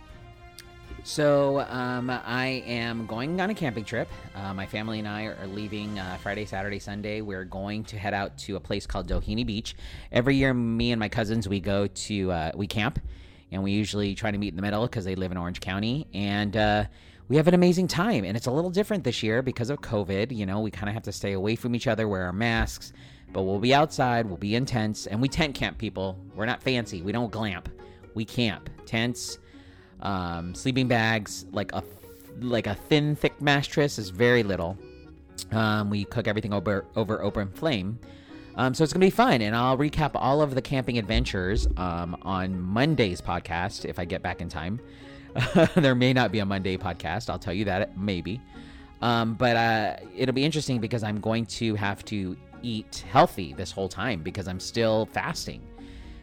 So, 1.08 1.60
um, 1.60 2.10
I 2.10 2.64
am 2.66 3.06
going 3.06 3.40
on 3.40 3.52
a 3.52 3.54
camping 3.54 3.86
trip. 3.86 4.10
Uh, 4.34 4.56
my 4.56 4.66
family 4.66 4.98
and 4.98 5.08
I 5.08 5.26
are 5.26 5.46
leaving 5.46 6.00
uh, 6.00 6.18
Friday, 6.20 6.46
Saturday, 6.46 6.80
Sunday. 6.80 7.22
We're 7.22 7.46
going 7.46 7.84
to 7.86 8.00
head 8.00 8.16
out 8.16 8.40
to 8.40 8.56
a 8.56 8.60
place 8.60 8.88
called 8.88 9.08
Doheny 9.08 9.46
Beach. 9.46 9.76
Every 10.12 10.36
year, 10.36 10.52
me 10.52 10.92
and 10.92 11.00
my 11.00 11.08
cousins 11.08 11.48
we 11.48 11.60
go 11.60 11.86
to 11.86 12.32
uh, 12.32 12.52
we 12.56 12.66
camp, 12.66 12.98
and 13.52 13.62
we 13.62 13.72
usually 13.72 14.16
try 14.16 14.32
to 14.32 14.38
meet 14.40 14.48
in 14.48 14.56
the 14.56 14.64
middle 14.64 14.82
because 14.88 15.06
they 15.06 15.14
live 15.14 15.32
in 15.32 15.38
Orange 15.38 15.60
County, 15.60 16.08
and 16.12 16.58
uh, 16.58 16.86
we 17.28 17.36
have 17.36 17.48
an 17.48 17.54
amazing 17.54 17.88
time. 17.88 18.26
And 18.26 18.36
it's 18.36 18.48
a 18.48 18.52
little 18.52 18.72
different 18.72 19.04
this 19.04 19.22
year 19.22 19.44
because 19.44 19.70
of 19.70 19.82
COVID. 19.82 20.36
You 20.36 20.48
know, 20.48 20.62
we 20.62 20.72
kind 20.72 20.90
of 20.90 20.96
have 20.96 21.04
to 21.04 21.12
stay 21.12 21.34
away 21.34 21.56
from 21.56 21.76
each 21.76 21.86
other, 21.86 22.08
wear 22.08 22.24
our 22.24 22.34
masks, 22.34 22.94
but 23.32 23.44
we'll 23.44 23.60
be 23.60 23.76
outside. 23.76 24.26
We'll 24.26 24.38
be 24.38 24.56
in 24.56 24.66
tents, 24.66 25.06
and 25.06 25.22
we 25.22 25.30
tent 25.30 25.54
camp. 25.54 25.78
People, 25.78 26.18
we're 26.34 26.48
not 26.48 26.64
fancy. 26.64 27.04
We 27.04 27.12
don't 27.12 27.32
glamp. 27.32 27.70
We 28.16 28.26
camp 28.26 28.72
tents 28.88 29.38
um, 30.02 30.54
sleeping 30.54 30.88
bags, 30.88 31.46
like 31.52 31.72
a 31.74 31.84
like 32.42 32.68
a 32.68 32.75
thin, 32.75 33.16
thick 33.16 33.40
mattress 33.42 33.98
is 33.98 34.10
very 34.10 34.44
little. 34.44 34.78
Um, 35.52 35.90
we 35.90 36.06
cook 36.06 36.28
everything 36.28 36.54
over 36.54 36.86
over 36.96 37.22
open 37.22 37.50
flame. 37.52 38.00
Um, 38.56 38.74
so 38.74 38.84
it's 38.84 38.94
gonna 38.94 39.06
be 39.06 39.10
fun, 39.10 39.42
and 39.42 39.56
I'll 39.56 39.78
recap 39.78 40.12
all 40.16 40.42
of 40.42 40.56
the 40.56 40.62
camping 40.62 40.98
adventures 40.98 41.68
um, 41.78 42.18
on 42.22 42.60
Monday's 42.60 43.22
podcast 43.22 43.86
if 43.86 44.00
I 44.00 44.06
get 44.06 44.22
back 44.22 44.42
in 44.42 44.50
time. 44.50 44.80
there 45.75 45.96
may 45.96 46.14
not 46.14 46.32
be 46.32 46.40
a 46.40 46.46
Monday 46.46 46.78
podcast. 46.78 47.30
I'll 47.30 47.40
tell 47.40 47.54
you 47.54 47.66
that 47.66 47.98
maybe, 47.98 48.40
um, 49.02 49.34
but 49.34 49.56
uh, 49.58 49.98
it'll 50.16 50.36
be 50.36 50.46
interesting 50.46 50.80
because 50.80 51.04
I'm 51.04 51.20
going 51.20 51.46
to 51.48 51.75
have 51.75 52.06
to 52.06 52.38
eat 52.62 53.04
healthy 53.12 53.54
this 53.54 53.72
whole 53.72 53.90
time 53.90 54.22
because 54.22 54.48
I'm 54.48 54.60
still 54.60 55.06
fasting. 55.08 55.62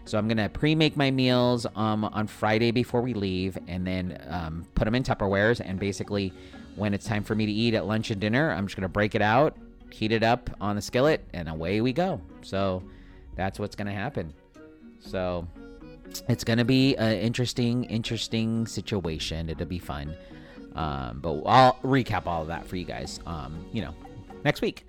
So 0.04 0.18
I'm 0.18 0.28
gonna 0.28 0.48
pre-make 0.48 0.96
my 0.96 1.10
meals 1.10 1.66
um, 1.76 2.04
on 2.04 2.26
Friday 2.26 2.70
before 2.70 3.00
we 3.00 3.14
leave, 3.14 3.56
and 3.68 3.86
then 3.86 4.18
um, 4.28 4.66
put 4.74 4.84
them 4.84 4.94
in 4.94 5.02
Tupperwares. 5.02 5.60
And 5.64 5.78
basically, 5.78 6.32
when 6.76 6.92
it's 6.94 7.06
time 7.06 7.22
for 7.22 7.34
me 7.34 7.46
to 7.46 7.52
eat 7.52 7.74
at 7.74 7.86
lunch 7.86 8.10
and 8.10 8.20
dinner, 8.20 8.50
I'm 8.50 8.66
just 8.66 8.76
gonna 8.76 8.88
break 8.88 9.14
it 9.14 9.22
out, 9.22 9.56
heat 9.90 10.12
it 10.12 10.22
up 10.22 10.50
on 10.60 10.76
the 10.76 10.82
skillet, 10.82 11.24
and 11.32 11.48
away 11.48 11.80
we 11.80 11.92
go. 11.92 12.20
So 12.42 12.82
that's 13.36 13.58
what's 13.58 13.76
gonna 13.76 13.92
happen. 13.92 14.32
So 15.00 15.46
it's 16.28 16.44
gonna 16.44 16.64
be 16.64 16.96
an 16.96 17.16
interesting, 17.18 17.84
interesting 17.84 18.66
situation. 18.66 19.48
It'll 19.48 19.66
be 19.66 19.78
fun. 19.78 20.14
Um, 20.74 21.20
but 21.20 21.42
I'll 21.46 21.74
recap 21.84 22.26
all 22.26 22.42
of 22.42 22.48
that 22.48 22.66
for 22.66 22.76
you 22.76 22.84
guys. 22.84 23.20
Um, 23.26 23.66
you 23.72 23.82
know, 23.82 23.94
next 24.44 24.62
week. 24.62 24.86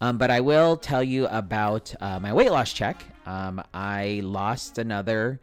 Um, 0.00 0.18
but 0.18 0.30
I 0.30 0.40
will 0.40 0.76
tell 0.76 1.02
you 1.02 1.26
about 1.28 1.94
uh, 2.00 2.18
my 2.18 2.32
weight 2.32 2.50
loss 2.50 2.72
check. 2.72 3.04
Um, 3.26 3.62
I 3.72 4.20
lost 4.22 4.78
another 4.78 5.40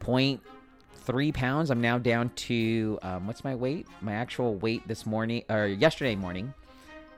0.3 0.00 1.34
pounds. 1.34 1.70
I'm 1.70 1.80
now 1.80 1.98
down 1.98 2.30
to 2.30 2.98
um, 3.02 3.26
what's 3.26 3.44
my 3.44 3.54
weight? 3.54 3.86
My 4.00 4.14
actual 4.14 4.56
weight 4.56 4.86
this 4.86 5.06
morning 5.06 5.42
or 5.48 5.66
yesterday 5.66 6.14
morning, 6.14 6.52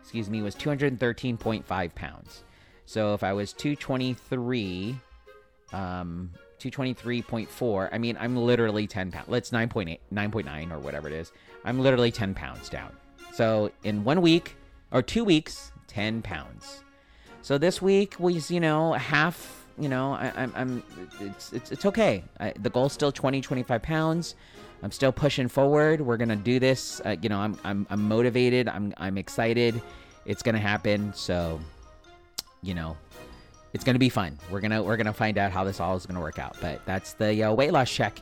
excuse 0.00 0.30
me, 0.30 0.42
was 0.42 0.54
213.5 0.54 1.94
pounds. 1.94 2.44
So 2.87 3.14
if 3.14 3.25
I 3.25 3.32
was 3.32 3.52
223, 3.52 4.96
um, 5.73 6.30
223.4, 6.61 7.88
I 7.92 7.99
mean, 7.99 8.16
I'm 8.18 8.37
literally 8.37 8.87
10 8.87 9.11
pounds. 9.11 9.28
Let's 9.28 9.50
9.8, 9.50 9.99
9.9 10.14 10.73
or 10.73 10.78
whatever 10.78 11.08
it 11.08 11.14
is. 11.14 11.32
I'm 11.64 11.80
literally 11.80 12.12
10 12.12 12.35
pounds 12.35 12.68
down. 12.68 12.96
So 13.32 13.73
in 13.82 14.04
one 14.04 14.23
week 14.23 14.56
or 14.92 15.02
two 15.02 15.25
weeks, 15.25 15.73
10 15.88 16.23
pounds. 16.23 16.85
So 17.42 17.58
this 17.58 17.82
week 17.82 18.18
was, 18.18 18.50
you 18.50 18.61
know, 18.61 18.92
half, 18.94 19.65
you 19.78 19.88
know, 19.88 20.14
I, 20.14 20.33
am 20.37 20.52
I'm, 20.56 20.83
it's, 21.21 21.52
it's, 21.52 21.73
it's 21.73 21.87
okay. 21.87 22.25
I, 22.40 22.52
the 22.61 22.71
goal's 22.71 22.92
still 22.92 23.12
20, 23.12 23.40
25 23.40 23.83
pounds. 23.83 24.35
I'm 24.83 24.90
still 24.90 25.12
pushing 25.12 25.49
forward. 25.49 26.00
We're 26.00 26.16
to 26.28 26.37
do 26.37 26.59
this. 26.59 27.00
Uh, 27.04 27.16
you 27.21 27.28
know, 27.28 27.38
I'm, 27.38 27.59
I'm, 27.64 27.87
I'm 27.90 28.09
motivated. 28.09 28.68
I'm, 28.68 28.95
I'm 28.97 29.18
excited. 29.18 29.80
It's 30.25 30.42
to 30.54 30.61
happen. 30.61 31.12
So, 31.14 31.61
you 32.62 32.75
know, 32.75 32.97
it's 33.73 33.85
to 33.95 34.00
be 34.00 34.09
fun. 34.09 34.38
We're 34.50 34.61
to, 34.73 34.83
we're 34.83 34.97
to 35.06 35.12
find 35.12 35.38
out 35.38 35.52
how 35.52 35.64
this 35.64 35.80
all 35.80 35.97
is 35.97 36.06
to 36.16 36.21
work 36.21 36.38
out. 36.38 36.56
But 36.61 36.85
that's 36.87 37.14
the 37.14 37.45
uh, 37.45 37.52
weight 37.52 37.73
loss 37.73 37.90
check 37.90 38.21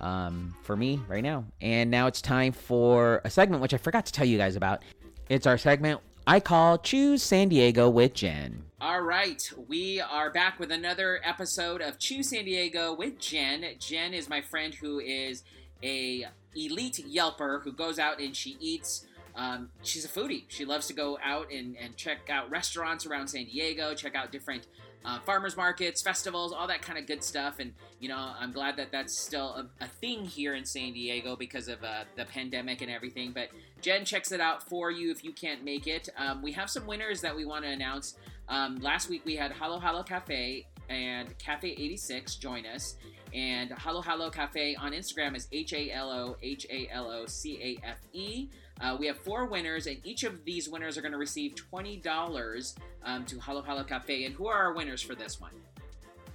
um, 0.00 0.54
for 0.62 0.76
me 0.76 1.00
right 1.08 1.22
now. 1.22 1.44
And 1.60 1.90
now 1.90 2.06
it's 2.06 2.22
time 2.22 2.52
for 2.52 3.20
a 3.24 3.30
segment, 3.30 3.62
which 3.62 3.74
I 3.74 3.78
forgot 3.78 4.06
to 4.06 4.12
tell 4.12 4.26
you 4.26 4.38
guys 4.38 4.56
about. 4.56 4.82
It's 5.28 5.46
our 5.46 5.58
segment 5.58 6.00
I 6.26 6.40
call 6.40 6.78
Choose 6.78 7.22
San 7.22 7.50
Diego 7.50 7.90
with 7.90 8.14
Jen. 8.14 8.64
All 8.80 9.02
right, 9.02 9.42
we 9.68 10.00
are 10.00 10.30
back 10.30 10.58
with 10.58 10.72
another 10.72 11.20
episode 11.22 11.82
of 11.82 11.98
Choose 11.98 12.30
San 12.30 12.46
Diego 12.46 12.94
with 12.94 13.18
Jen. 13.18 13.62
Jen 13.78 14.14
is 14.14 14.26
my 14.26 14.40
friend 14.40 14.72
who 14.72 15.00
is 15.00 15.42
a 15.82 16.26
elite 16.56 17.04
Yelper 17.06 17.62
who 17.62 17.72
goes 17.72 17.98
out 17.98 18.20
and 18.20 18.34
she 18.34 18.56
eats. 18.58 19.06
Um, 19.36 19.68
she's 19.82 20.06
a 20.06 20.08
foodie. 20.08 20.44
She 20.48 20.64
loves 20.64 20.86
to 20.86 20.94
go 20.94 21.18
out 21.22 21.52
and, 21.52 21.76
and 21.76 21.94
check 21.98 22.30
out 22.30 22.50
restaurants 22.50 23.04
around 23.04 23.28
San 23.28 23.44
Diego, 23.44 23.94
check 23.94 24.14
out 24.14 24.32
different 24.32 24.66
uh, 25.04 25.18
farmers 25.20 25.56
markets, 25.56 26.00
festivals, 26.00 26.52
all 26.54 26.66
that 26.68 26.80
kind 26.80 26.98
of 26.98 27.06
good 27.06 27.22
stuff. 27.22 27.58
And 27.58 27.74
you 28.00 28.08
know, 28.08 28.32
I'm 28.38 28.52
glad 28.52 28.78
that 28.78 28.90
that's 28.90 29.14
still 29.14 29.48
a, 29.48 29.84
a 29.84 29.88
thing 29.88 30.24
here 30.24 30.54
in 30.54 30.64
San 30.64 30.94
Diego 30.94 31.36
because 31.36 31.68
of 31.68 31.84
uh, 31.84 32.04
the 32.16 32.24
pandemic 32.24 32.80
and 32.80 32.90
everything. 32.90 33.32
But 33.32 33.48
Jen 33.84 34.06
checks 34.06 34.32
it 34.32 34.40
out 34.40 34.62
for 34.66 34.90
you 34.90 35.10
if 35.10 35.22
you 35.22 35.30
can't 35.30 35.62
make 35.62 35.86
it. 35.86 36.08
Um, 36.16 36.40
we 36.40 36.52
have 36.52 36.70
some 36.70 36.86
winners 36.86 37.20
that 37.20 37.36
we 37.36 37.44
want 37.44 37.66
to 37.66 37.70
announce. 37.70 38.14
Um, 38.48 38.80
last 38.80 39.10
week 39.10 39.20
we 39.26 39.36
had 39.36 39.52
Halo 39.52 39.78
Halo 39.78 40.02
Cafe 40.02 40.66
and 40.88 41.36
Cafe 41.36 41.68
86 41.68 42.36
join 42.36 42.64
us. 42.64 42.96
And 43.34 43.72
Halo 43.72 44.00
Halo 44.00 44.30
Cafe 44.30 44.74
on 44.76 44.92
Instagram 44.92 45.36
is 45.36 45.48
H 45.52 45.74
A 45.74 45.90
L 45.90 46.10
O 46.10 46.36
H 46.42 46.66
A 46.70 46.88
L 46.92 47.10
O 47.10 47.26
C 47.26 47.78
A 47.84 47.86
F 47.86 47.98
E. 48.14 48.48
Uh, 48.80 48.96
we 48.98 49.06
have 49.06 49.18
four 49.18 49.44
winners, 49.44 49.86
and 49.86 49.98
each 50.02 50.24
of 50.24 50.46
these 50.46 50.66
winners 50.66 50.96
are 50.96 51.02
going 51.02 51.12
to 51.12 51.18
receive 51.18 51.54
$20 51.54 52.74
um, 53.04 53.26
to 53.26 53.38
Halo 53.38 53.60
Halo 53.60 53.84
Cafe. 53.84 54.24
And 54.24 54.34
who 54.34 54.46
are 54.46 54.62
our 54.62 54.72
winners 54.72 55.02
for 55.02 55.14
this 55.14 55.38
one? 55.38 55.52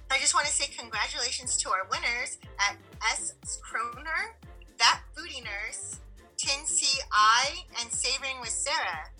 I 0.08 0.18
just 0.18 0.34
want 0.34 0.46
to 0.46 0.52
say 0.52 0.66
congratulations 0.78 1.56
to 1.56 1.70
our 1.70 1.88
winners 1.90 2.38
at 2.60 2.76
S. 3.10 3.34
Kroner, 3.60 4.36
That 4.78 5.00
Booty 5.16 5.40
Nurse, 5.40 5.98
Tin 6.40 6.64
C.I., 6.64 7.64
and 7.82 7.92
Savoring 7.92 8.40
with 8.40 8.48
Sarah. 8.48 9.10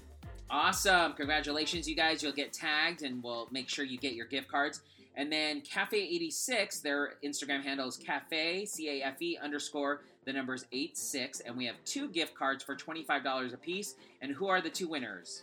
Awesome. 0.48 1.12
Congratulations, 1.12 1.86
you 1.86 1.94
guys. 1.94 2.22
You'll 2.22 2.32
get 2.32 2.50
tagged, 2.50 3.02
and 3.02 3.22
we'll 3.22 3.46
make 3.50 3.68
sure 3.68 3.84
you 3.84 3.98
get 3.98 4.14
your 4.14 4.24
gift 4.24 4.48
cards. 4.48 4.80
And 5.16 5.30
then 5.30 5.60
Cafe 5.60 5.98
86, 5.98 6.80
their 6.80 7.14
Instagram 7.22 7.62
handle 7.62 7.86
is 7.88 7.98
cafe, 7.98 8.64
C 8.64 9.02
A 9.02 9.06
F 9.06 9.20
E 9.20 9.36
underscore 9.36 10.00
the 10.24 10.32
number's 10.32 10.64
86, 10.72 11.40
and 11.40 11.58
we 11.58 11.66
have 11.66 11.74
two 11.84 12.08
gift 12.08 12.34
cards 12.34 12.64
for 12.64 12.74
$25 12.74 13.52
a 13.52 13.56
piece. 13.58 13.96
And 14.22 14.32
who 14.32 14.48
are 14.48 14.62
the 14.62 14.70
two 14.70 14.88
winners? 14.88 15.42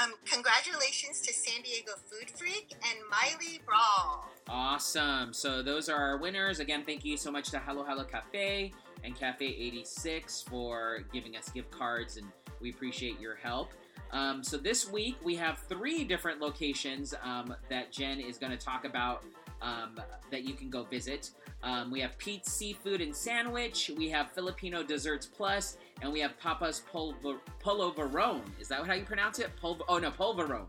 Um, 0.00 0.12
congratulations 0.24 1.20
to 1.22 1.34
San 1.34 1.60
Diego 1.62 1.92
Food 2.08 2.30
Freak 2.30 2.72
and 2.72 3.00
Miley 3.10 3.60
Brawl. 3.66 4.28
Awesome. 4.48 5.32
So 5.32 5.60
those 5.60 5.88
are 5.88 5.96
our 5.96 6.18
winners. 6.18 6.60
Again, 6.60 6.84
thank 6.86 7.04
you 7.04 7.16
so 7.16 7.32
much 7.32 7.50
to 7.50 7.58
Halo 7.58 7.84
Halo 7.84 8.04
Cafe 8.04 8.72
and 9.04 9.14
Cafe 9.14 9.44
86 9.44 10.42
for 10.42 11.00
giving 11.12 11.36
us 11.36 11.50
gift 11.50 11.70
cards, 11.70 12.16
and 12.16 12.26
we 12.60 12.70
appreciate 12.70 13.20
your 13.20 13.36
help. 13.36 13.70
Um, 14.12 14.42
so 14.42 14.56
this 14.56 14.90
week 14.90 15.16
we 15.22 15.36
have 15.36 15.58
three 15.58 16.04
different 16.04 16.40
locations 16.40 17.14
um, 17.22 17.54
that 17.68 17.92
Jen 17.92 18.20
is 18.20 18.38
going 18.38 18.52
to 18.52 18.58
talk 18.58 18.84
about 18.84 19.24
um, 19.60 20.00
that 20.30 20.44
you 20.44 20.54
can 20.54 20.70
go 20.70 20.84
visit. 20.84 21.30
Um, 21.62 21.90
we 21.90 22.00
have 22.00 22.16
Pete's 22.18 22.52
Seafood 22.52 23.00
and 23.00 23.14
Sandwich. 23.14 23.90
We 23.96 24.08
have 24.10 24.30
Filipino 24.30 24.82
Desserts 24.82 25.26
Plus, 25.26 25.78
and 26.02 26.12
we 26.12 26.20
have 26.20 26.38
Papa's 26.38 26.82
Polver- 26.92 27.40
Polvoron. 27.62 28.42
Is 28.60 28.68
that 28.68 28.86
how 28.86 28.92
you 28.92 29.04
pronounce 29.04 29.38
it? 29.38 29.50
Pulver- 29.56 29.84
oh 29.88 29.98
no, 29.98 30.10
Polvoron. 30.10 30.66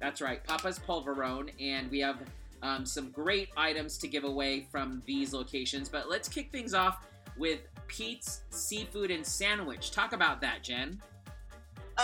That's 0.00 0.20
right, 0.20 0.44
Papa's 0.44 0.78
Polvoron, 0.78 1.50
and 1.60 1.90
we 1.90 2.00
have 2.00 2.18
um, 2.62 2.84
some 2.84 3.10
great 3.10 3.48
items 3.56 3.96
to 3.98 4.08
give 4.08 4.24
away 4.24 4.66
from 4.70 5.02
these 5.06 5.32
locations. 5.32 5.88
But 5.88 6.10
let's 6.10 6.28
kick 6.28 6.50
things 6.52 6.74
off 6.74 7.06
with 7.36 7.60
Pete's 7.86 8.42
Seafood 8.50 9.10
and 9.10 9.26
Sandwich. 9.26 9.90
Talk 9.90 10.12
about 10.12 10.40
that, 10.40 10.62
Jen. 10.62 11.00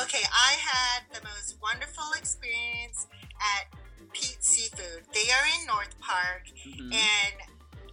Okay, 0.02 0.22
I 0.22 0.54
had 0.54 1.02
the 1.12 1.20
most 1.24 1.56
wonderful 1.60 2.12
experience 2.16 3.06
at 3.58 3.66
Pete's 4.12 4.46
Seafood. 4.46 5.02
They 5.12 5.30
are 5.30 5.46
in 5.58 5.66
North 5.66 5.98
Park, 5.98 6.46
mm-hmm. 6.46 6.92
and 6.92 7.36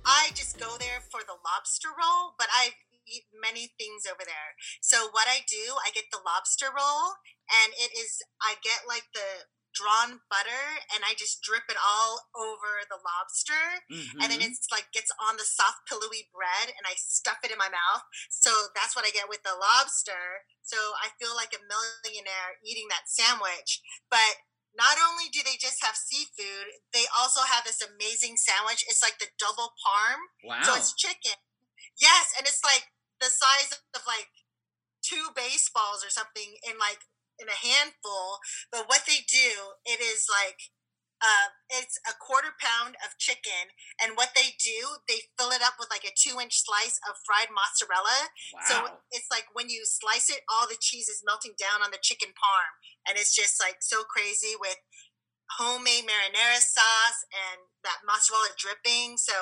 I 0.06 0.30
just 0.36 0.60
go 0.60 0.78
there 0.80 1.02
for 1.10 1.22
the 1.26 1.36
lobster 1.44 1.90
roll, 1.90 2.34
but 2.38 2.48
I 2.54 2.72
eat 3.08 3.26
many 3.34 3.72
things 3.80 4.06
over 4.06 4.22
there. 4.24 4.54
So 4.82 5.10
what 5.12 5.28
I 5.28 5.42
do, 5.48 5.80
I 5.82 5.90
get 5.96 6.06
the 6.12 6.22
lobster 6.26 6.68
roll, 6.68 7.18
and 7.50 7.74
it 7.80 7.98
is 7.98 8.22
I 8.42 8.56
get 8.62 8.86
like 8.88 9.10
the 9.14 9.48
drawn 9.78 10.26
butter 10.34 10.82
and 10.90 11.06
I 11.06 11.14
just 11.14 11.46
drip 11.46 11.70
it 11.70 11.78
all 11.78 12.26
over 12.34 12.82
the 12.90 12.98
lobster 12.98 13.86
mm-hmm. 13.86 14.18
and 14.18 14.34
then 14.34 14.42
mm-hmm. 14.42 14.50
it's 14.50 14.74
like 14.74 14.90
gets 14.90 15.14
on 15.22 15.38
the 15.38 15.46
soft 15.46 15.86
pillowy 15.86 16.26
bread 16.34 16.74
and 16.74 16.90
I 16.90 16.98
stuff 16.98 17.46
it 17.46 17.54
in 17.54 17.62
my 17.62 17.70
mouth. 17.70 18.02
So 18.34 18.74
that's 18.74 18.98
what 18.98 19.06
I 19.06 19.14
get 19.14 19.30
with 19.30 19.46
the 19.46 19.54
lobster. 19.54 20.50
So 20.66 20.78
I 20.98 21.14
feel 21.22 21.38
like 21.38 21.54
a 21.54 21.62
millionaire 21.62 22.58
eating 22.66 22.90
that 22.90 23.06
sandwich. 23.06 23.86
But 24.10 24.42
not 24.74 24.98
only 24.98 25.30
do 25.30 25.46
they 25.46 25.58
just 25.62 25.82
have 25.86 25.98
seafood, 25.98 26.82
they 26.94 27.06
also 27.14 27.46
have 27.46 27.66
this 27.66 27.82
amazing 27.82 28.38
sandwich. 28.38 28.86
It's 28.90 29.02
like 29.02 29.22
the 29.22 29.34
double 29.38 29.78
parm. 29.82 30.22
Wow. 30.46 30.66
So 30.66 30.74
it's 30.78 30.94
chicken. 30.94 31.38
Yes, 31.98 32.34
and 32.38 32.46
it's 32.46 32.62
like 32.62 32.94
the 33.18 33.34
size 33.34 33.74
of 33.94 34.06
like 34.06 34.30
two 35.02 35.34
baseballs 35.34 36.06
or 36.06 36.14
something 36.14 36.62
in 36.62 36.78
like 36.78 37.02
in 37.40 37.48
a 37.48 37.58
handful. 37.58 38.40
But 38.72 38.90
what 38.90 39.06
they 39.08 39.26
do, 39.28 39.78
it 39.86 40.02
is 40.02 40.28
like 40.30 40.72
uh, 41.18 41.50
it's 41.82 41.98
a 42.06 42.14
quarter 42.14 42.54
pound 42.62 42.94
of 43.02 43.18
chicken, 43.18 43.74
and 43.98 44.14
what 44.14 44.38
they 44.38 44.54
do, 44.62 45.02
they 45.10 45.26
fill 45.34 45.50
it 45.50 45.66
up 45.66 45.74
with 45.82 45.90
like 45.90 46.06
a 46.06 46.14
two-inch 46.14 46.62
slice 46.62 47.02
of 47.10 47.18
fried 47.26 47.50
mozzarella. 47.50 48.30
Wow. 48.54 48.62
So 48.70 48.76
it's 49.10 49.30
like 49.34 49.50
when 49.58 49.70
you 49.70 49.82
slice 49.82 50.30
it, 50.30 50.46
all 50.46 50.70
the 50.70 50.78
cheese 50.78 51.10
is 51.10 51.26
melting 51.26 51.58
down 51.58 51.82
on 51.82 51.90
the 51.90 52.02
chicken 52.02 52.38
parm, 52.38 52.72
and 53.10 53.18
it's 53.18 53.34
just 53.34 53.58
like 53.58 53.82
so 53.82 54.06
crazy 54.06 54.54
with 54.62 54.78
homemade 55.58 56.04
marinara 56.04 56.60
sauce 56.60 57.26
and 57.32 57.62
that 57.84 58.00
mozzarella 58.06 58.50
dripping. 58.58 59.18
So 59.18 59.34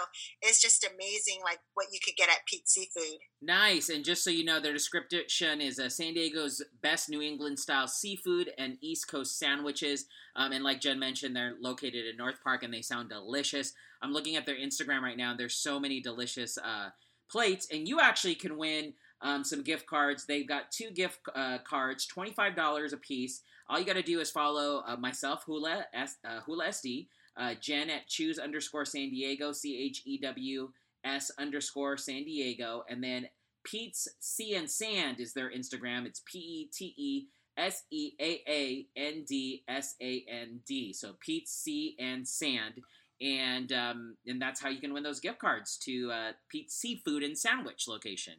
it's 0.41 0.61
just 0.61 0.85
amazing, 0.85 1.41
like 1.43 1.59
what 1.73 1.87
you 1.91 1.99
could 2.03 2.15
get 2.15 2.29
at 2.29 2.45
Pete 2.47 2.69
Seafood. 2.69 3.19
Nice. 3.41 3.89
And 3.89 4.05
just 4.05 4.23
so 4.23 4.29
you 4.29 4.45
know, 4.45 4.59
their 4.59 4.73
description 4.73 5.61
is 5.61 5.79
uh, 5.79 5.89
San 5.89 6.13
Diego's 6.13 6.61
best 6.81 7.09
New 7.09 7.21
England 7.21 7.59
style 7.59 7.87
seafood 7.87 8.51
and 8.57 8.77
East 8.81 9.09
Coast 9.09 9.37
sandwiches. 9.39 10.05
Um, 10.35 10.51
and 10.51 10.63
like 10.63 10.81
Jen 10.81 10.99
mentioned, 10.99 11.35
they're 11.35 11.55
located 11.59 12.05
in 12.05 12.17
North 12.17 12.41
Park 12.43 12.63
and 12.63 12.73
they 12.73 12.81
sound 12.81 13.09
delicious. 13.09 13.73
I'm 14.01 14.13
looking 14.13 14.35
at 14.35 14.45
their 14.45 14.57
Instagram 14.57 15.01
right 15.01 15.17
now. 15.17 15.35
There's 15.35 15.55
so 15.55 15.79
many 15.79 16.01
delicious 16.01 16.57
uh, 16.57 16.89
plates, 17.29 17.67
and 17.71 17.87
you 17.87 17.99
actually 17.99 18.35
can 18.35 18.57
win. 18.57 18.93
Um, 19.21 19.43
some 19.43 19.63
gift 19.63 19.87
cards. 19.87 20.25
They've 20.25 20.47
got 20.47 20.71
two 20.71 20.91
gift 20.91 21.19
uh, 21.33 21.57
cards, 21.59 22.05
$25 22.05 22.93
a 22.93 22.97
piece. 22.97 23.41
All 23.67 23.79
you 23.79 23.85
got 23.85 23.93
to 23.93 24.03
do 24.03 24.19
is 24.19 24.29
follow 24.29 24.83
uh, 24.85 24.95
myself, 24.95 25.43
Hula, 25.45 25.85
S, 25.93 26.17
uh, 26.23 26.41
Hula 26.41 26.67
SD, 26.67 27.07
uh, 27.37 27.55
Jen 27.59 27.89
at 27.89 28.07
choose 28.07 28.37
underscore 28.37 28.85
San 28.85 29.09
Diego, 29.09 29.51
C 29.51 29.77
H 29.77 30.03
E 30.05 30.19
W 30.19 30.69
S 31.03 31.31
underscore 31.37 31.97
San 31.97 32.23
Diego, 32.23 32.83
and 32.89 33.03
then 33.03 33.27
Pete's 33.63 34.07
Sea 34.19 34.55
and 34.55 34.69
Sand 34.69 35.19
is 35.19 35.33
their 35.33 35.51
Instagram. 35.51 36.05
It's 36.05 36.21
P 36.25 36.39
E 36.39 36.69
T 36.71 36.93
E 36.97 37.25
S 37.57 37.83
E 37.91 38.11
A 38.19 38.41
A 38.47 38.85
N 38.95 39.25
D 39.27 39.63
S 39.67 39.95
A 40.01 40.23
N 40.29 40.61
D. 40.67 40.93
So 40.93 41.15
Pete's 41.19 41.51
Sea 41.51 41.95
and 41.99 42.27
Sand. 42.27 42.81
And 43.21 43.71
um, 43.71 44.17
and 44.27 44.41
that's 44.41 44.61
how 44.61 44.69
you 44.69 44.79
can 44.79 44.93
win 44.93 45.03
those 45.03 45.19
gift 45.19 45.39
cards 45.39 45.77
to 45.83 46.11
uh, 46.11 46.31
Pete's 46.49 46.75
Seafood 46.75 47.23
and 47.23 47.37
Sandwich 47.37 47.87
location. 47.87 48.35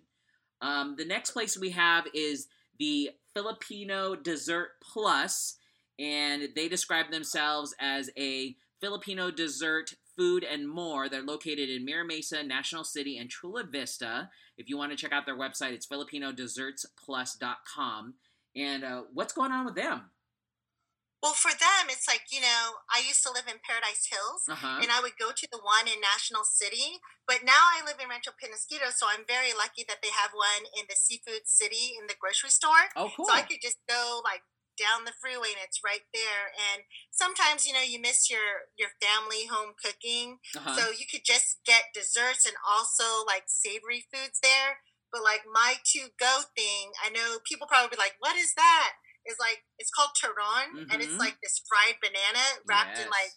Um, 0.61 0.97
the 0.97 1.05
next 1.05 1.31
place 1.31 1.57
we 1.59 1.71
have 1.71 2.05
is 2.15 2.47
the 2.79 3.11
Filipino 3.37 4.17
Dessert 4.17 4.81
Plus, 4.81 5.59
and 5.99 6.49
they 6.57 6.69
describe 6.69 7.11
themselves 7.11 7.75
as 7.79 8.09
a 8.17 8.57
Filipino 8.81 9.31
dessert, 9.31 9.93
food, 10.17 10.43
and 10.43 10.67
more. 10.67 11.11
They're 11.11 11.23
located 11.23 11.69
in 11.69 11.85
Mira 11.85 12.07
Mesa, 12.07 12.43
National 12.43 12.83
City, 12.83 13.19
and 13.19 13.29
Chula 13.29 13.65
Vista. 13.65 14.31
If 14.57 14.71
you 14.71 14.79
want 14.79 14.93
to 14.93 14.97
check 14.97 15.13
out 15.13 15.27
their 15.27 15.37
website, 15.37 15.73
it's 15.73 15.87
FilipinoDessertsPlus.com. 15.87 18.15
And 18.57 18.85
uh, 18.85 19.03
what's 19.13 19.35
going 19.35 19.53
on 19.53 19.67
with 19.67 19.75
them? 19.75 20.05
Well, 21.27 21.35
for 21.35 21.51
them, 21.51 21.91
it's 21.91 22.07
like, 22.07 22.31
you 22.31 22.39
know, 22.39 22.87
I 22.87 23.03
used 23.03 23.27
to 23.27 23.35
live 23.35 23.51
in 23.51 23.59
Paradise 23.59 24.07
Hills 24.07 24.47
uh-huh. 24.47 24.79
and 24.79 24.95
I 24.95 25.03
would 25.03 25.19
go 25.19 25.35
to 25.35 25.47
the 25.51 25.59
one 25.59 25.91
in 25.91 25.99
National 25.99 26.47
City, 26.47 27.03
but 27.27 27.43
now 27.43 27.67
I 27.75 27.83
live 27.83 27.99
in 27.99 28.07
Rancho 28.07 28.31
Penasquito, 28.39 28.95
so 28.95 29.11
I'm 29.11 29.27
very 29.27 29.51
lucky 29.51 29.83
that 29.91 30.07
they 30.07 30.15
have 30.15 30.31
one 30.31 30.71
in 30.79 30.87
the 30.87 30.95
Seafood 30.95 31.51
City 31.51 31.99
in 31.99 32.07
the 32.07 32.15
grocery 32.15 32.55
store. 32.55 32.95
Oh, 32.95 33.11
cool. 33.11 33.27
So 33.27 33.35
I 33.35 33.43
could 33.43 33.59
just 33.59 33.83
go 33.91 34.23
like 34.23 34.47
down 34.79 35.03
the 35.03 35.19
freeway 35.19 35.51
and 35.51 35.67
it's 35.67 35.83
right 35.83 36.07
there. 36.15 36.55
And 36.55 36.87
sometimes, 37.11 37.67
you 37.67 37.75
know, 37.75 37.83
you 37.83 37.99
miss 37.99 38.31
your 38.31 38.71
your 38.79 38.95
family 39.03 39.51
home 39.51 39.75
cooking. 39.75 40.39
Uh-huh. 40.55 40.79
So 40.79 40.83
you 40.95 41.11
could 41.11 41.27
just 41.27 41.59
get 41.67 41.91
desserts 41.91 42.47
and 42.47 42.55
also 42.63 43.27
like 43.27 43.51
savory 43.51 44.07
foods 44.15 44.39
there. 44.39 44.79
But 45.11 45.27
like 45.27 45.43
my 45.43 45.83
to 45.91 46.15
go 46.23 46.47
thing, 46.55 46.95
I 47.03 47.11
know 47.11 47.43
people 47.43 47.67
probably 47.67 47.99
be 47.99 47.99
like, 47.99 48.15
"What 48.23 48.39
is 48.39 48.55
that?" 48.55 49.03
Is 49.29 49.37
like 49.39 49.67
it's 49.79 49.91
called 49.91 50.15
turon, 50.17 50.73
mm-hmm. 50.73 50.91
and 50.91 51.03
it's 51.03 51.15
mm-hmm. 51.15 51.27
like 51.27 51.39
this 51.43 51.63
fried 51.67 51.99
banana 52.01 52.63
wrapped 52.67 52.99
yes. 52.99 53.05
in 53.05 53.11
like 53.11 53.35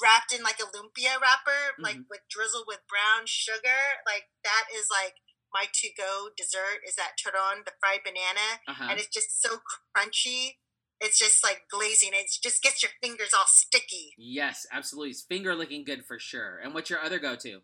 wrapped 0.00 0.32
in 0.32 0.42
like 0.42 0.60
a 0.60 0.68
lumpia 0.70 1.18
wrapper, 1.20 1.74
mm-hmm. 1.74 1.84
like 1.84 2.00
with 2.10 2.22
drizzled 2.30 2.68
with 2.68 2.86
brown 2.88 3.26
sugar. 3.26 4.00
Like 4.06 4.30
that 4.44 4.68
is 4.74 4.88
like 4.90 5.20
my 5.52 5.66
to 5.72 5.88
go 5.96 6.28
dessert 6.36 6.82
is 6.86 6.96
that 6.96 7.14
turon, 7.14 7.64
the 7.64 7.72
fried 7.78 8.02
banana, 8.04 8.60
uh-huh. 8.66 8.88
and 8.90 8.98
it's 8.98 9.12
just 9.12 9.40
so 9.40 9.62
crunchy. 9.94 10.58
It's 11.00 11.18
just 11.18 11.42
like 11.42 11.62
glazing. 11.70 12.10
It 12.12 12.30
just 12.42 12.62
gets 12.62 12.82
your 12.82 12.92
fingers 13.02 13.34
all 13.36 13.46
sticky. 13.46 14.14
Yes, 14.16 14.66
absolutely. 14.72 15.10
It's 15.10 15.22
finger 15.22 15.54
looking 15.54 15.84
good 15.84 16.04
for 16.06 16.18
sure. 16.18 16.58
And 16.62 16.72
what's 16.72 16.88
your 16.88 17.00
other 17.00 17.18
go 17.18 17.36
to? 17.36 17.60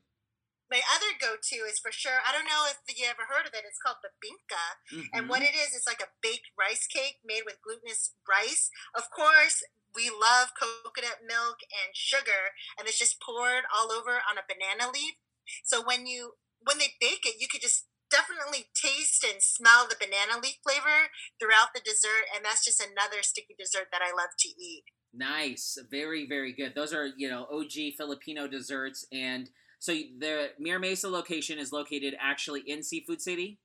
My 0.71 0.81
other 0.87 1.13
go-to 1.19 1.67
is 1.67 1.83
for 1.83 1.91
sure 1.91 2.23
i 2.23 2.33
don't 2.33 2.47
know 2.47 2.71
if 2.71 2.79
you 2.95 3.05
ever 3.11 3.27
heard 3.27 3.47
of 3.47 3.53
it 3.53 3.67
it's 3.67 3.83
called 3.83 3.99
the 4.03 4.15
binka. 4.23 4.65
Mm-hmm. 4.91 5.11
and 5.13 5.29
what 5.29 5.43
it 5.43 5.55
is 5.55 5.75
it's 5.75 5.87
like 5.87 6.01
a 6.01 6.15
baked 6.23 6.51
rice 6.59 6.87
cake 6.87 7.19
made 7.25 7.43
with 7.45 7.63
glutinous 7.63 8.15
rice. 8.29 8.71
Of 8.95 9.11
course 9.11 9.63
we 9.95 10.11
love 10.11 10.55
coconut 10.55 11.27
milk 11.27 11.67
and 11.71 11.95
sugar 11.95 12.55
and 12.79 12.87
it's 12.87 12.99
just 12.99 13.21
poured 13.21 13.67
all 13.71 13.91
over 13.91 14.23
on 14.23 14.39
a 14.39 14.47
banana 14.47 14.91
leaf. 14.93 15.19
So 15.65 15.83
when 15.83 16.07
you 16.07 16.39
when 16.63 16.79
they 16.79 16.95
bake 17.01 17.27
it 17.27 17.41
you 17.41 17.49
could 17.51 17.63
just 17.63 17.87
definitely 18.11 18.67
taste 18.75 19.23
and 19.23 19.39
smell 19.43 19.87
the 19.87 19.99
banana 19.99 20.43
leaf 20.43 20.59
flavor 20.67 21.15
throughout 21.39 21.71
the 21.75 21.81
dessert 21.81 22.27
and 22.35 22.45
that's 22.45 22.65
just 22.65 22.83
another 22.83 23.23
sticky 23.23 23.55
dessert 23.55 23.87
that 23.93 24.03
i 24.03 24.11
love 24.11 24.35
to 24.39 24.49
eat. 24.49 24.85
Nice. 25.13 25.79
Very 25.91 26.27
very 26.27 26.53
good. 26.53 26.75
Those 26.75 26.93
are 26.95 27.11
you 27.17 27.29
know 27.29 27.47
og 27.51 27.71
filipino 27.97 28.47
desserts 28.47 29.07
and 29.13 29.51
so 29.81 29.93
the 29.93 30.51
Mira 30.59 30.79
Mesa 30.79 31.09
location 31.09 31.59
is 31.59 31.73
located 31.73 32.15
actually 32.21 32.61
in 32.67 32.83
Seafood 32.83 33.23
City. 33.23 33.59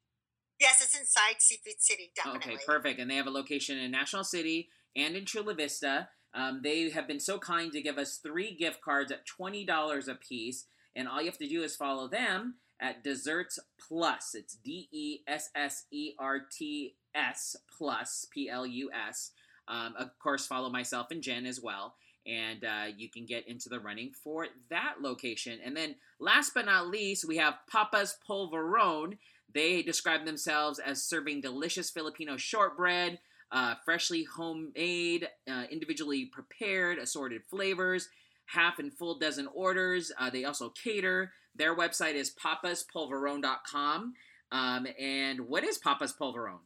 Yes, 0.61 0.81
it's 0.81 0.97
inside 0.97 1.35
Seafood 1.39 1.79
City. 1.81 2.11
Definitely. 2.15 2.53
Okay, 2.53 2.63
perfect. 2.65 2.99
And 3.01 3.11
they 3.11 3.15
have 3.15 3.27
a 3.27 3.31
location 3.31 3.77
in 3.77 3.91
National 3.91 4.23
City 4.23 4.69
and 4.95 5.17
in 5.17 5.25
Chula 5.25 5.53
Vista. 5.53 6.07
Um, 6.33 6.61
they 6.63 6.89
have 6.89 7.05
been 7.05 7.19
so 7.19 7.37
kind 7.37 7.71
to 7.73 7.81
give 7.81 7.97
us 7.97 8.17
three 8.17 8.55
gift 8.55 8.81
cards 8.81 9.11
at 9.11 9.25
twenty 9.25 9.65
dollars 9.65 10.07
a 10.07 10.15
piece, 10.15 10.65
and 10.95 11.07
all 11.07 11.19
you 11.19 11.27
have 11.27 11.37
to 11.39 11.49
do 11.49 11.63
is 11.63 11.75
follow 11.75 12.07
them 12.07 12.55
at 12.79 13.03
Desserts 13.03 13.59
Plus. 13.77 14.33
It's 14.35 14.55
D 14.55 14.87
E 14.93 15.19
S 15.27 15.49
S 15.53 15.83
E 15.91 16.13
R 16.17 16.39
T 16.49 16.95
S 17.13 17.57
Plus 17.77 18.25
P 18.33 18.49
L 18.49 18.65
U 18.65 18.89
S. 19.07 19.31
Um, 19.67 19.95
of 19.97 20.17
course, 20.19 20.47
follow 20.47 20.69
myself 20.69 21.07
and 21.11 21.21
Jen 21.21 21.45
as 21.45 21.59
well 21.61 21.95
and 22.25 22.63
uh, 22.63 22.85
you 22.95 23.09
can 23.09 23.25
get 23.25 23.47
into 23.47 23.69
the 23.69 23.79
running 23.79 24.11
for 24.11 24.47
that 24.69 24.95
location. 25.01 25.59
And 25.63 25.75
then, 25.75 25.95
last 26.19 26.53
but 26.53 26.65
not 26.65 26.87
least, 26.87 27.27
we 27.27 27.37
have 27.37 27.55
Papa's 27.69 28.17
Polvoron. 28.27 29.17
They 29.53 29.81
describe 29.81 30.25
themselves 30.25 30.79
as 30.79 31.03
serving 31.03 31.41
delicious 31.41 31.89
Filipino 31.89 32.37
shortbread, 32.37 33.19
uh, 33.51 33.75
freshly 33.85 34.23
homemade, 34.23 35.27
uh, 35.49 35.63
individually 35.71 36.25
prepared, 36.25 36.97
assorted 36.97 37.43
flavors, 37.49 38.09
half 38.47 38.79
and 38.79 38.93
full 38.93 39.17
dozen 39.19 39.47
orders. 39.53 40.11
Uh, 40.19 40.29
they 40.29 40.45
also 40.45 40.69
cater. 40.69 41.31
Their 41.55 41.75
website 41.75 42.15
is 42.15 42.33
papaspolvoron.com. 42.33 44.13
Um, 44.51 44.87
and 44.99 45.41
what 45.41 45.63
is 45.63 45.77
Papa's 45.77 46.13
Polvoron? 46.13 46.59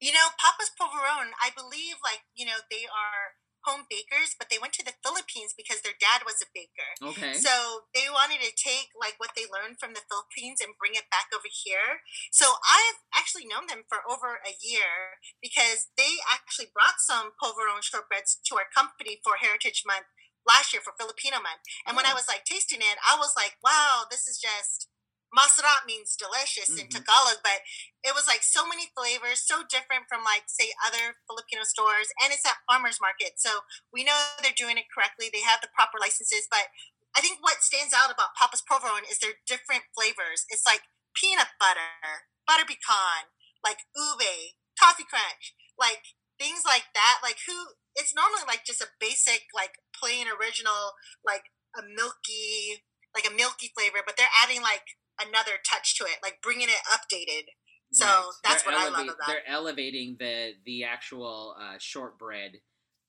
You 0.00 0.12
know, 0.12 0.28
Papa's 0.38 0.70
Polvoron, 0.80 1.30
I 1.42 1.50
believe, 1.56 1.96
like, 2.04 2.20
you 2.34 2.46
know, 2.46 2.62
they 2.70 2.86
are 2.86 3.34
home 3.68 3.84
bakers, 3.92 4.32
but 4.40 4.48
they 4.48 4.56
went 4.56 4.72
to 4.80 4.86
the 4.86 4.96
Philippines 5.04 5.52
because 5.52 5.84
their 5.84 5.92
dad 6.00 6.24
was 6.24 6.40
a 6.40 6.48
baker. 6.56 6.96
Okay. 7.12 7.36
So 7.36 7.84
they 7.92 8.08
wanted 8.08 8.40
to 8.40 8.56
take 8.56 8.96
like 8.96 9.20
what 9.20 9.36
they 9.36 9.44
learned 9.44 9.76
from 9.76 9.92
the 9.92 10.04
Philippines 10.08 10.64
and 10.64 10.80
bring 10.80 10.96
it 10.96 11.12
back 11.12 11.28
over 11.36 11.52
here. 11.52 12.00
So 12.32 12.56
I've 12.64 13.04
actually 13.12 13.44
known 13.44 13.68
them 13.68 13.84
for 13.84 14.00
over 14.08 14.40
a 14.40 14.56
year 14.64 15.20
because 15.44 15.92
they 16.00 16.16
actually 16.32 16.72
brought 16.72 17.04
some 17.04 17.36
polvoron 17.36 17.84
shortbreads 17.84 18.40
to 18.48 18.56
our 18.56 18.72
company 18.72 19.20
for 19.20 19.36
Heritage 19.36 19.84
Month 19.84 20.08
last 20.48 20.72
year 20.72 20.80
for 20.80 20.96
Filipino 20.96 21.36
Month. 21.44 21.60
And 21.84 21.92
oh. 21.92 21.96
when 22.00 22.08
I 22.08 22.16
oh. 22.16 22.18
was 22.18 22.26
like 22.30 22.48
tasting 22.48 22.80
it, 22.80 22.96
I 23.04 23.20
was 23.20 23.36
like, 23.36 23.60
wow, 23.60 24.08
this 24.08 24.24
is 24.24 24.40
just 24.40 24.88
Masarap 25.28 25.84
means 25.84 26.16
delicious 26.16 26.72
mm-hmm. 26.72 26.88
in 26.88 26.92
Tagalog, 26.92 27.44
but 27.44 27.60
it 28.00 28.16
was 28.16 28.24
like 28.24 28.40
so 28.40 28.64
many 28.64 28.88
flavors, 28.96 29.44
so 29.44 29.60
different 29.68 30.08
from 30.08 30.24
like 30.24 30.48
say 30.48 30.72
other 30.80 31.20
Filipino 31.28 31.68
stores, 31.68 32.08
and 32.16 32.32
it's 32.32 32.46
at 32.48 32.64
farmers 32.64 33.00
market, 33.00 33.36
so 33.36 33.66
we 33.92 34.04
know 34.04 34.16
they're 34.40 34.56
doing 34.56 34.80
it 34.80 34.88
correctly. 34.88 35.28
They 35.28 35.44
have 35.44 35.60
the 35.60 35.72
proper 35.72 36.00
licenses, 36.00 36.48
but 36.48 36.72
I 37.16 37.20
think 37.20 37.40
what 37.40 37.64
stands 37.64 37.92
out 37.92 38.12
about 38.12 38.36
Papa's 38.36 38.64
Polvoron 38.64 39.04
is 39.08 39.18
their 39.20 39.40
different 39.44 39.88
flavors. 39.92 40.48
It's 40.48 40.64
like 40.64 40.86
peanut 41.16 41.56
butter, 41.60 42.28
butter 42.46 42.64
pecan, 42.64 43.32
like 43.64 43.84
ube, 43.96 44.56
toffee 44.78 45.08
crunch, 45.08 45.56
like 45.76 46.14
things 46.38 46.62
like 46.64 46.88
that. 46.94 47.20
Like 47.22 47.42
who? 47.44 47.76
It's 47.96 48.14
normally 48.14 48.46
like 48.46 48.62
just 48.64 48.80
a 48.80 48.94
basic, 49.00 49.50
like 49.50 49.82
plain 49.90 50.30
original, 50.30 50.94
like 51.26 51.50
a 51.74 51.82
milky, 51.82 52.86
like 53.14 53.26
a 53.26 53.34
milky 53.34 53.74
flavor, 53.74 54.06
but 54.06 54.16
they're 54.16 54.38
adding 54.38 54.62
like 54.62 54.97
another 55.20 55.58
touch 55.64 55.96
to 55.98 56.04
it, 56.04 56.18
like 56.22 56.40
bringing 56.42 56.68
it 56.68 56.82
updated. 56.90 57.48
So 57.92 58.06
right. 58.06 58.30
that's 58.44 58.62
they're 58.62 58.72
what 58.72 58.80
I 58.80 58.88
love 58.88 59.04
about. 59.04 59.26
They're 59.26 59.48
elevating 59.48 60.16
the 60.18 60.52
the 60.64 60.84
actual 60.84 61.56
uh, 61.58 61.76
shortbread 61.78 62.58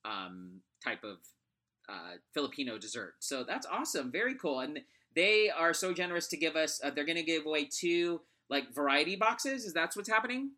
um, 0.04 0.60
type 0.82 1.04
of 1.04 1.18
uh, 1.88 2.16
Filipino 2.32 2.78
dessert. 2.78 3.14
So 3.20 3.44
that's 3.44 3.66
awesome, 3.66 4.10
very 4.10 4.34
cool, 4.34 4.60
and 4.60 4.80
they 5.14 5.50
are 5.50 5.74
so 5.74 5.92
generous 5.92 6.28
to 6.28 6.36
give 6.36 6.56
us. 6.56 6.80
Uh, 6.82 6.90
they're 6.90 7.04
going 7.06 7.16
to 7.16 7.22
give 7.22 7.46
away 7.46 7.66
two 7.66 8.22
like 8.48 8.74
variety 8.74 9.16
boxes. 9.16 9.64
Is 9.64 9.74
that 9.74 9.92
what's 9.94 10.08
happening? 10.08 10.52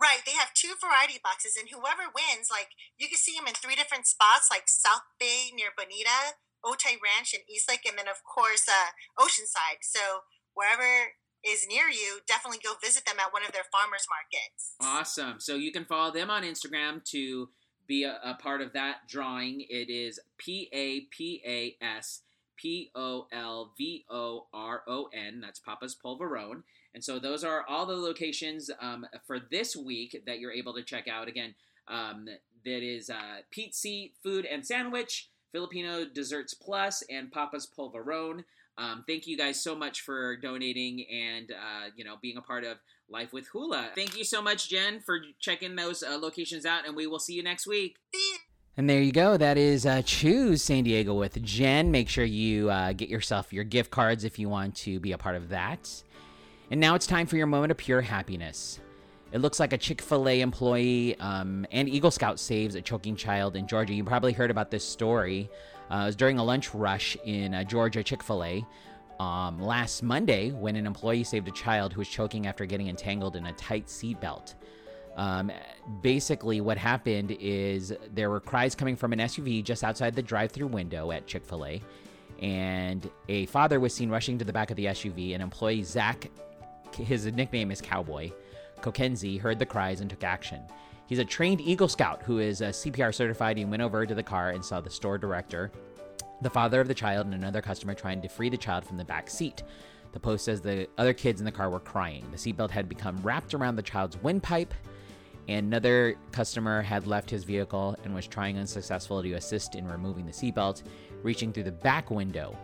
Right, 0.00 0.24
they 0.26 0.32
have 0.32 0.54
two 0.54 0.74
variety 0.80 1.20
boxes, 1.22 1.54
and 1.58 1.68
whoever 1.70 2.10
wins, 2.10 2.50
like 2.50 2.74
you 2.98 3.06
can 3.08 3.18
see 3.18 3.36
them 3.36 3.46
in 3.46 3.54
three 3.54 3.76
different 3.76 4.06
spots, 4.06 4.48
like 4.50 4.66
South 4.66 5.06
Bay 5.20 5.52
near 5.54 5.70
Bonita, 5.76 6.38
Otay 6.64 6.98
Ranch, 6.98 7.34
and 7.34 7.46
Eastlake, 7.46 7.86
and 7.86 7.98
then 7.98 8.08
of 8.08 8.24
course 8.24 8.66
uh, 8.66 8.90
Oceanside. 9.14 9.82
So 9.82 10.26
wherever 10.54 11.12
is 11.44 11.66
near 11.68 11.88
you, 11.88 12.20
definitely 12.26 12.60
go 12.62 12.74
visit 12.80 13.04
them 13.04 13.16
at 13.18 13.32
one 13.32 13.44
of 13.44 13.52
their 13.52 13.64
farmers 13.72 14.06
markets. 14.08 14.74
Awesome. 14.80 15.40
So 15.40 15.56
you 15.56 15.72
can 15.72 15.84
follow 15.84 16.12
them 16.12 16.30
on 16.30 16.42
Instagram 16.44 17.04
to 17.10 17.48
be 17.86 18.04
a, 18.04 18.18
a 18.24 18.34
part 18.34 18.60
of 18.60 18.72
that 18.74 19.08
drawing. 19.08 19.64
It 19.68 19.90
is 19.90 20.20
P 20.38 20.68
A 20.72 21.00
P 21.10 21.42
A 21.44 21.76
S 21.84 22.20
P 22.56 22.90
O 22.94 23.26
L 23.32 23.72
V 23.76 24.04
O 24.08 24.46
R 24.54 24.82
O 24.86 25.08
N. 25.12 25.40
That's 25.40 25.58
Papa's 25.58 25.96
Polvoron. 26.02 26.62
And 26.94 27.02
so 27.02 27.18
those 27.18 27.42
are 27.42 27.64
all 27.68 27.86
the 27.86 27.94
locations 27.94 28.70
um, 28.80 29.06
for 29.26 29.38
this 29.50 29.74
week 29.74 30.22
that 30.26 30.38
you're 30.38 30.52
able 30.52 30.74
to 30.74 30.82
check 30.82 31.08
out. 31.08 31.26
Again, 31.26 31.54
um, 31.88 32.26
that 32.64 32.82
is 32.82 33.10
uh, 33.10 33.40
Food 34.22 34.44
and 34.44 34.64
Sandwich, 34.64 35.28
Filipino 35.50 36.04
Desserts 36.04 36.54
Plus, 36.54 37.02
and 37.10 37.32
Papa's 37.32 37.66
Polvoron. 37.66 38.44
Um, 38.78 39.04
thank 39.06 39.26
you 39.26 39.36
guys 39.36 39.62
so 39.62 39.74
much 39.74 40.00
for 40.00 40.36
donating 40.36 41.04
and 41.12 41.50
uh, 41.52 41.90
you 41.94 42.04
know 42.04 42.16
being 42.22 42.36
a 42.36 42.42
part 42.42 42.64
of 42.64 42.78
Life 43.10 43.32
with 43.32 43.48
Hula. 43.48 43.90
Thank 43.94 44.16
you 44.16 44.24
so 44.24 44.40
much, 44.40 44.70
Jen, 44.70 45.00
for 45.00 45.20
checking 45.38 45.76
those 45.76 46.02
uh, 46.02 46.18
locations 46.18 46.64
out, 46.64 46.86
and 46.86 46.96
we 46.96 47.06
will 47.06 47.18
see 47.18 47.34
you 47.34 47.42
next 47.42 47.66
week. 47.66 47.96
And 48.76 48.88
there 48.88 49.02
you 49.02 49.12
go. 49.12 49.36
That 49.36 49.58
is 49.58 49.84
uh, 49.84 50.00
Choose 50.02 50.62
San 50.62 50.84
Diego 50.84 51.12
with 51.12 51.42
Jen. 51.42 51.90
Make 51.90 52.08
sure 52.08 52.24
you 52.24 52.70
uh, 52.70 52.94
get 52.94 53.10
yourself 53.10 53.52
your 53.52 53.64
gift 53.64 53.90
cards 53.90 54.24
if 54.24 54.38
you 54.38 54.48
want 54.48 54.74
to 54.76 54.98
be 54.98 55.12
a 55.12 55.18
part 55.18 55.36
of 55.36 55.50
that. 55.50 56.02
And 56.70 56.80
now 56.80 56.94
it's 56.94 57.06
time 57.06 57.26
for 57.26 57.36
your 57.36 57.46
moment 57.46 57.70
of 57.70 57.76
pure 57.76 58.00
happiness. 58.00 58.80
It 59.30 59.40
looks 59.40 59.60
like 59.60 59.74
a 59.74 59.78
Chick 59.78 60.00
fil 60.00 60.26
A 60.26 60.40
employee 60.40 61.18
um, 61.18 61.66
and 61.70 61.86
Eagle 61.86 62.10
Scout 62.10 62.40
saves 62.40 62.74
a 62.74 62.80
choking 62.80 63.14
child 63.14 63.56
in 63.56 63.66
Georgia. 63.66 63.92
You 63.92 64.04
probably 64.04 64.32
heard 64.32 64.50
about 64.50 64.70
this 64.70 64.86
story. 64.86 65.50
Uh, 65.92 66.02
it 66.02 66.06
was 66.06 66.16
during 66.16 66.38
a 66.38 66.44
lunch 66.44 66.74
rush 66.74 67.16
in 67.24 67.52
uh, 67.52 67.62
Georgia 67.64 68.02
Chick 68.02 68.22
fil 68.22 68.42
A 68.42 68.66
um, 69.20 69.60
last 69.60 70.02
Monday 70.02 70.50
when 70.50 70.74
an 70.74 70.86
employee 70.86 71.22
saved 71.22 71.46
a 71.48 71.52
child 71.52 71.92
who 71.92 71.98
was 71.98 72.08
choking 72.08 72.46
after 72.46 72.64
getting 72.64 72.88
entangled 72.88 73.36
in 73.36 73.44
a 73.46 73.52
tight 73.52 73.86
seatbelt. 73.86 74.54
Um, 75.16 75.52
basically, 76.00 76.62
what 76.62 76.78
happened 76.78 77.36
is 77.38 77.92
there 78.14 78.30
were 78.30 78.40
cries 78.40 78.74
coming 78.74 78.96
from 78.96 79.12
an 79.12 79.18
SUV 79.18 79.62
just 79.62 79.84
outside 79.84 80.14
the 80.14 80.22
drive 80.22 80.50
through 80.50 80.68
window 80.68 81.10
at 81.10 81.26
Chick 81.26 81.44
fil 81.44 81.66
A, 81.66 81.82
and 82.40 83.10
a 83.28 83.44
father 83.46 83.78
was 83.78 83.94
seen 83.94 84.08
rushing 84.08 84.38
to 84.38 84.44
the 84.46 84.52
back 84.52 84.70
of 84.70 84.76
the 84.76 84.86
SUV. 84.86 85.34
An 85.34 85.42
employee, 85.42 85.82
Zach, 85.82 86.30
his 86.96 87.26
nickname 87.26 87.70
is 87.70 87.82
Cowboy, 87.82 88.32
Kokenzi, 88.80 89.38
heard 89.38 89.58
the 89.58 89.66
cries 89.66 90.00
and 90.00 90.08
took 90.08 90.24
action. 90.24 90.62
He's 91.12 91.18
a 91.18 91.26
trained 91.26 91.60
Eagle 91.60 91.88
Scout 91.88 92.22
who 92.22 92.38
is 92.38 92.62
a 92.62 92.68
CPR 92.68 93.14
certified. 93.14 93.58
He 93.58 93.66
went 93.66 93.82
over 93.82 94.06
to 94.06 94.14
the 94.14 94.22
car 94.22 94.48
and 94.48 94.64
saw 94.64 94.80
the 94.80 94.88
store 94.88 95.18
director, 95.18 95.70
the 96.40 96.48
father 96.48 96.80
of 96.80 96.88
the 96.88 96.94
child, 96.94 97.26
and 97.26 97.34
another 97.34 97.60
customer 97.60 97.92
trying 97.92 98.22
to 98.22 98.30
free 98.30 98.48
the 98.48 98.56
child 98.56 98.82
from 98.82 98.96
the 98.96 99.04
back 99.04 99.28
seat. 99.28 99.62
The 100.12 100.20
post 100.20 100.46
says 100.46 100.62
the 100.62 100.88
other 100.96 101.12
kids 101.12 101.38
in 101.38 101.44
the 101.44 101.52
car 101.52 101.68
were 101.68 101.80
crying. 101.80 102.26
The 102.30 102.38
seatbelt 102.38 102.70
had 102.70 102.88
become 102.88 103.18
wrapped 103.18 103.52
around 103.52 103.76
the 103.76 103.82
child's 103.82 104.16
windpipe. 104.22 104.72
and 105.48 105.66
Another 105.66 106.16
customer 106.30 106.80
had 106.80 107.06
left 107.06 107.28
his 107.28 107.44
vehicle 107.44 107.94
and 108.04 108.14
was 108.14 108.26
trying 108.26 108.56
unsuccessfully 108.56 109.28
to 109.28 109.34
assist 109.34 109.74
in 109.74 109.86
removing 109.86 110.24
the 110.24 110.32
seatbelt, 110.32 110.82
reaching 111.22 111.52
through 111.52 111.64
the 111.64 111.72
back 111.72 112.10
window. 112.10 112.56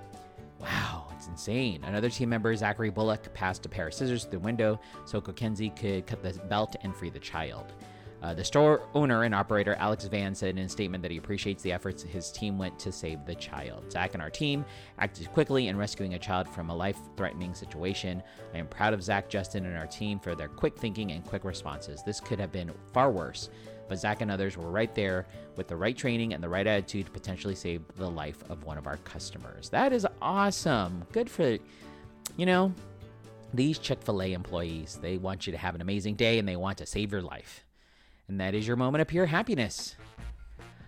Wow, 0.59 1.09
it's 1.15 1.27
insane. 1.27 1.85
Another 1.85 2.09
team 2.09 2.31
member, 2.31 2.57
Zachary 2.57 2.89
Bullock, 2.89 3.31
passed 3.35 3.67
a 3.67 3.69
pair 3.69 3.89
of 3.89 3.93
scissors 3.93 4.23
through 4.23 4.39
the 4.39 4.39
window 4.39 4.81
so 5.05 5.21
Kokenzi 5.21 5.69
could 5.77 6.07
cut 6.07 6.23
the 6.23 6.33
belt 6.45 6.77
and 6.83 6.97
free 6.97 7.11
the 7.11 7.19
child. 7.19 7.75
Uh, 8.21 8.35
the 8.35 8.45
store 8.45 8.83
owner 8.95 9.23
and 9.23 9.35
operator, 9.35 9.77
Alex 9.77 10.05
Van, 10.07 10.35
said 10.35 10.51
in 10.51 10.65
a 10.65 10.69
statement 10.69 11.03
that 11.03 11.11
he 11.11 11.19
appreciates 11.19 11.63
the 11.63 11.71
efforts 11.73 12.03
his 12.03 12.33
team 12.33 12.59
went 12.59 12.77
to 12.79 12.91
save 12.91 13.25
the 13.25 13.35
child. 13.35 13.91
Zach 13.93 14.15
and 14.15 14.23
our 14.23 14.31
team 14.31 14.65
acted 14.99 15.33
quickly 15.33 15.69
in 15.69 15.77
rescuing 15.77 16.15
a 16.15 16.19
child 16.19 16.49
from 16.49 16.69
a 16.71 16.75
life 16.75 16.99
threatening 17.17 17.55
situation. 17.55 18.23
I 18.53 18.59
am 18.59 18.67
proud 18.67 18.93
of 18.93 19.03
Zach, 19.03 19.29
Justin, 19.29 19.67
and 19.67 19.77
our 19.77 19.87
team 19.87 20.19
for 20.19 20.35
their 20.35 20.49
quick 20.49 20.77
thinking 20.77 21.13
and 21.13 21.25
quick 21.25 21.45
responses. 21.45 22.03
This 22.03 22.19
could 22.19 22.41
have 22.41 22.51
been 22.51 22.73
far 22.93 23.13
worse, 23.13 23.51
but 23.89 23.99
Zach 23.99 24.21
and 24.21 24.31
others 24.33 24.57
were 24.57 24.71
right 24.71 24.93
there 24.97 25.27
with 25.57 25.69
the 25.69 25.77
right 25.77 25.97
training 25.97 26.35
and 26.35 26.43
the 26.43 26.49
right 26.49 26.67
attitude 26.67 27.07
to 27.07 27.13
potentially 27.13 27.55
save 27.55 27.83
the 27.97 28.11
life 28.11 28.43
of 28.51 28.65
one 28.65 28.79
of 28.79 28.89
our 28.89 28.97
customers. 28.99 29.69
That 29.69 29.93
is 29.93 30.07
awesome. 30.21 31.05
Good 31.13 31.31
for, 31.31 31.57
you 32.37 32.47
know, 32.47 32.75
these 33.55 33.79
Chick 33.79 34.03
fil 34.03 34.23
A 34.23 34.33
employees. 34.33 34.99
They 35.01 35.19
want 35.19 35.47
you 35.47 35.53
to 35.53 35.59
have 35.59 35.77
an 35.77 35.81
amazing 35.81 36.17
day 36.17 36.41
and 36.41 36.49
they 36.49 36.57
want 36.57 36.79
to 36.79 36.87
save 36.87 37.13
your 37.13 37.23
life. 37.23 37.65
And 38.29 38.41
that 38.41 38.55
is 38.55 38.67
your 38.67 38.77
moment 38.77 39.03
of 39.03 39.09
pure 39.09 39.27
happiness. 39.27 39.97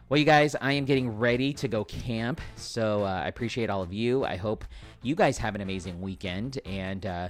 Well, 0.09 0.18
you 0.18 0.26
guys, 0.26 0.57
I 0.61 0.72
am 0.72 0.85
getting 0.85 1.18
ready 1.18 1.53
to 1.55 1.68
go 1.68 1.85
camp. 1.85 2.40
So 2.57 3.05
uh, 3.05 3.22
I 3.24 3.29
appreciate 3.29 3.70
all 3.70 3.81
of 3.83 3.92
you. 3.92 4.24
I 4.24 4.37
hope 4.37 4.64
you 5.03 5.14
guys 5.14 5.38
have 5.38 5.55
an 5.55 5.61
amazing 5.61 6.00
weekend. 6.00 6.59
And 6.66 7.07
uh, 7.07 7.29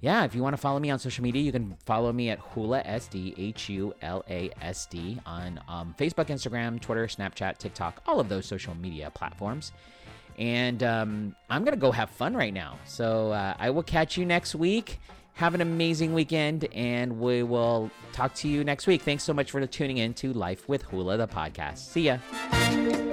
yeah, 0.00 0.24
if 0.24 0.34
you 0.34 0.42
want 0.42 0.54
to 0.54 0.60
follow 0.60 0.78
me 0.78 0.90
on 0.90 0.98
social 0.98 1.22
media, 1.22 1.42
you 1.42 1.52
can 1.52 1.76
follow 1.84 2.12
me 2.12 2.30
at 2.30 2.38
Hula 2.38 2.82
SD, 2.84 3.34
H 3.36 3.68
U 3.68 3.92
L 4.00 4.24
A 4.30 4.50
S 4.62 4.86
D, 4.86 5.20
on 5.26 5.60
um, 5.68 5.94
Facebook, 5.98 6.28
Instagram, 6.28 6.80
Twitter, 6.80 7.06
Snapchat, 7.06 7.58
TikTok, 7.58 8.00
all 8.06 8.20
of 8.20 8.28
those 8.28 8.46
social 8.46 8.74
media 8.76 9.10
platforms. 9.10 9.72
And 10.38 10.82
um, 10.82 11.36
I'm 11.50 11.64
going 11.64 11.74
to 11.74 11.80
go 11.80 11.92
have 11.92 12.08
fun 12.08 12.34
right 12.34 12.54
now. 12.54 12.78
So 12.86 13.32
uh, 13.32 13.54
I 13.58 13.70
will 13.70 13.82
catch 13.82 14.16
you 14.16 14.24
next 14.24 14.54
week. 14.54 15.00
Have 15.34 15.54
an 15.54 15.60
amazing 15.60 16.12
weekend, 16.12 16.66
and 16.74 17.18
we 17.18 17.42
will 17.42 17.90
talk 18.12 18.34
to 18.34 18.48
you 18.48 18.62
next 18.62 18.86
week. 18.86 19.02
Thanks 19.02 19.24
so 19.24 19.32
much 19.32 19.50
for 19.50 19.66
tuning 19.66 19.98
in 19.98 20.12
to 20.14 20.32
Life 20.32 20.68
with 20.68 20.82
Hula, 20.82 21.16
the 21.16 21.28
podcast. 21.28 21.78
See 21.78 22.02
ya. 22.02 23.09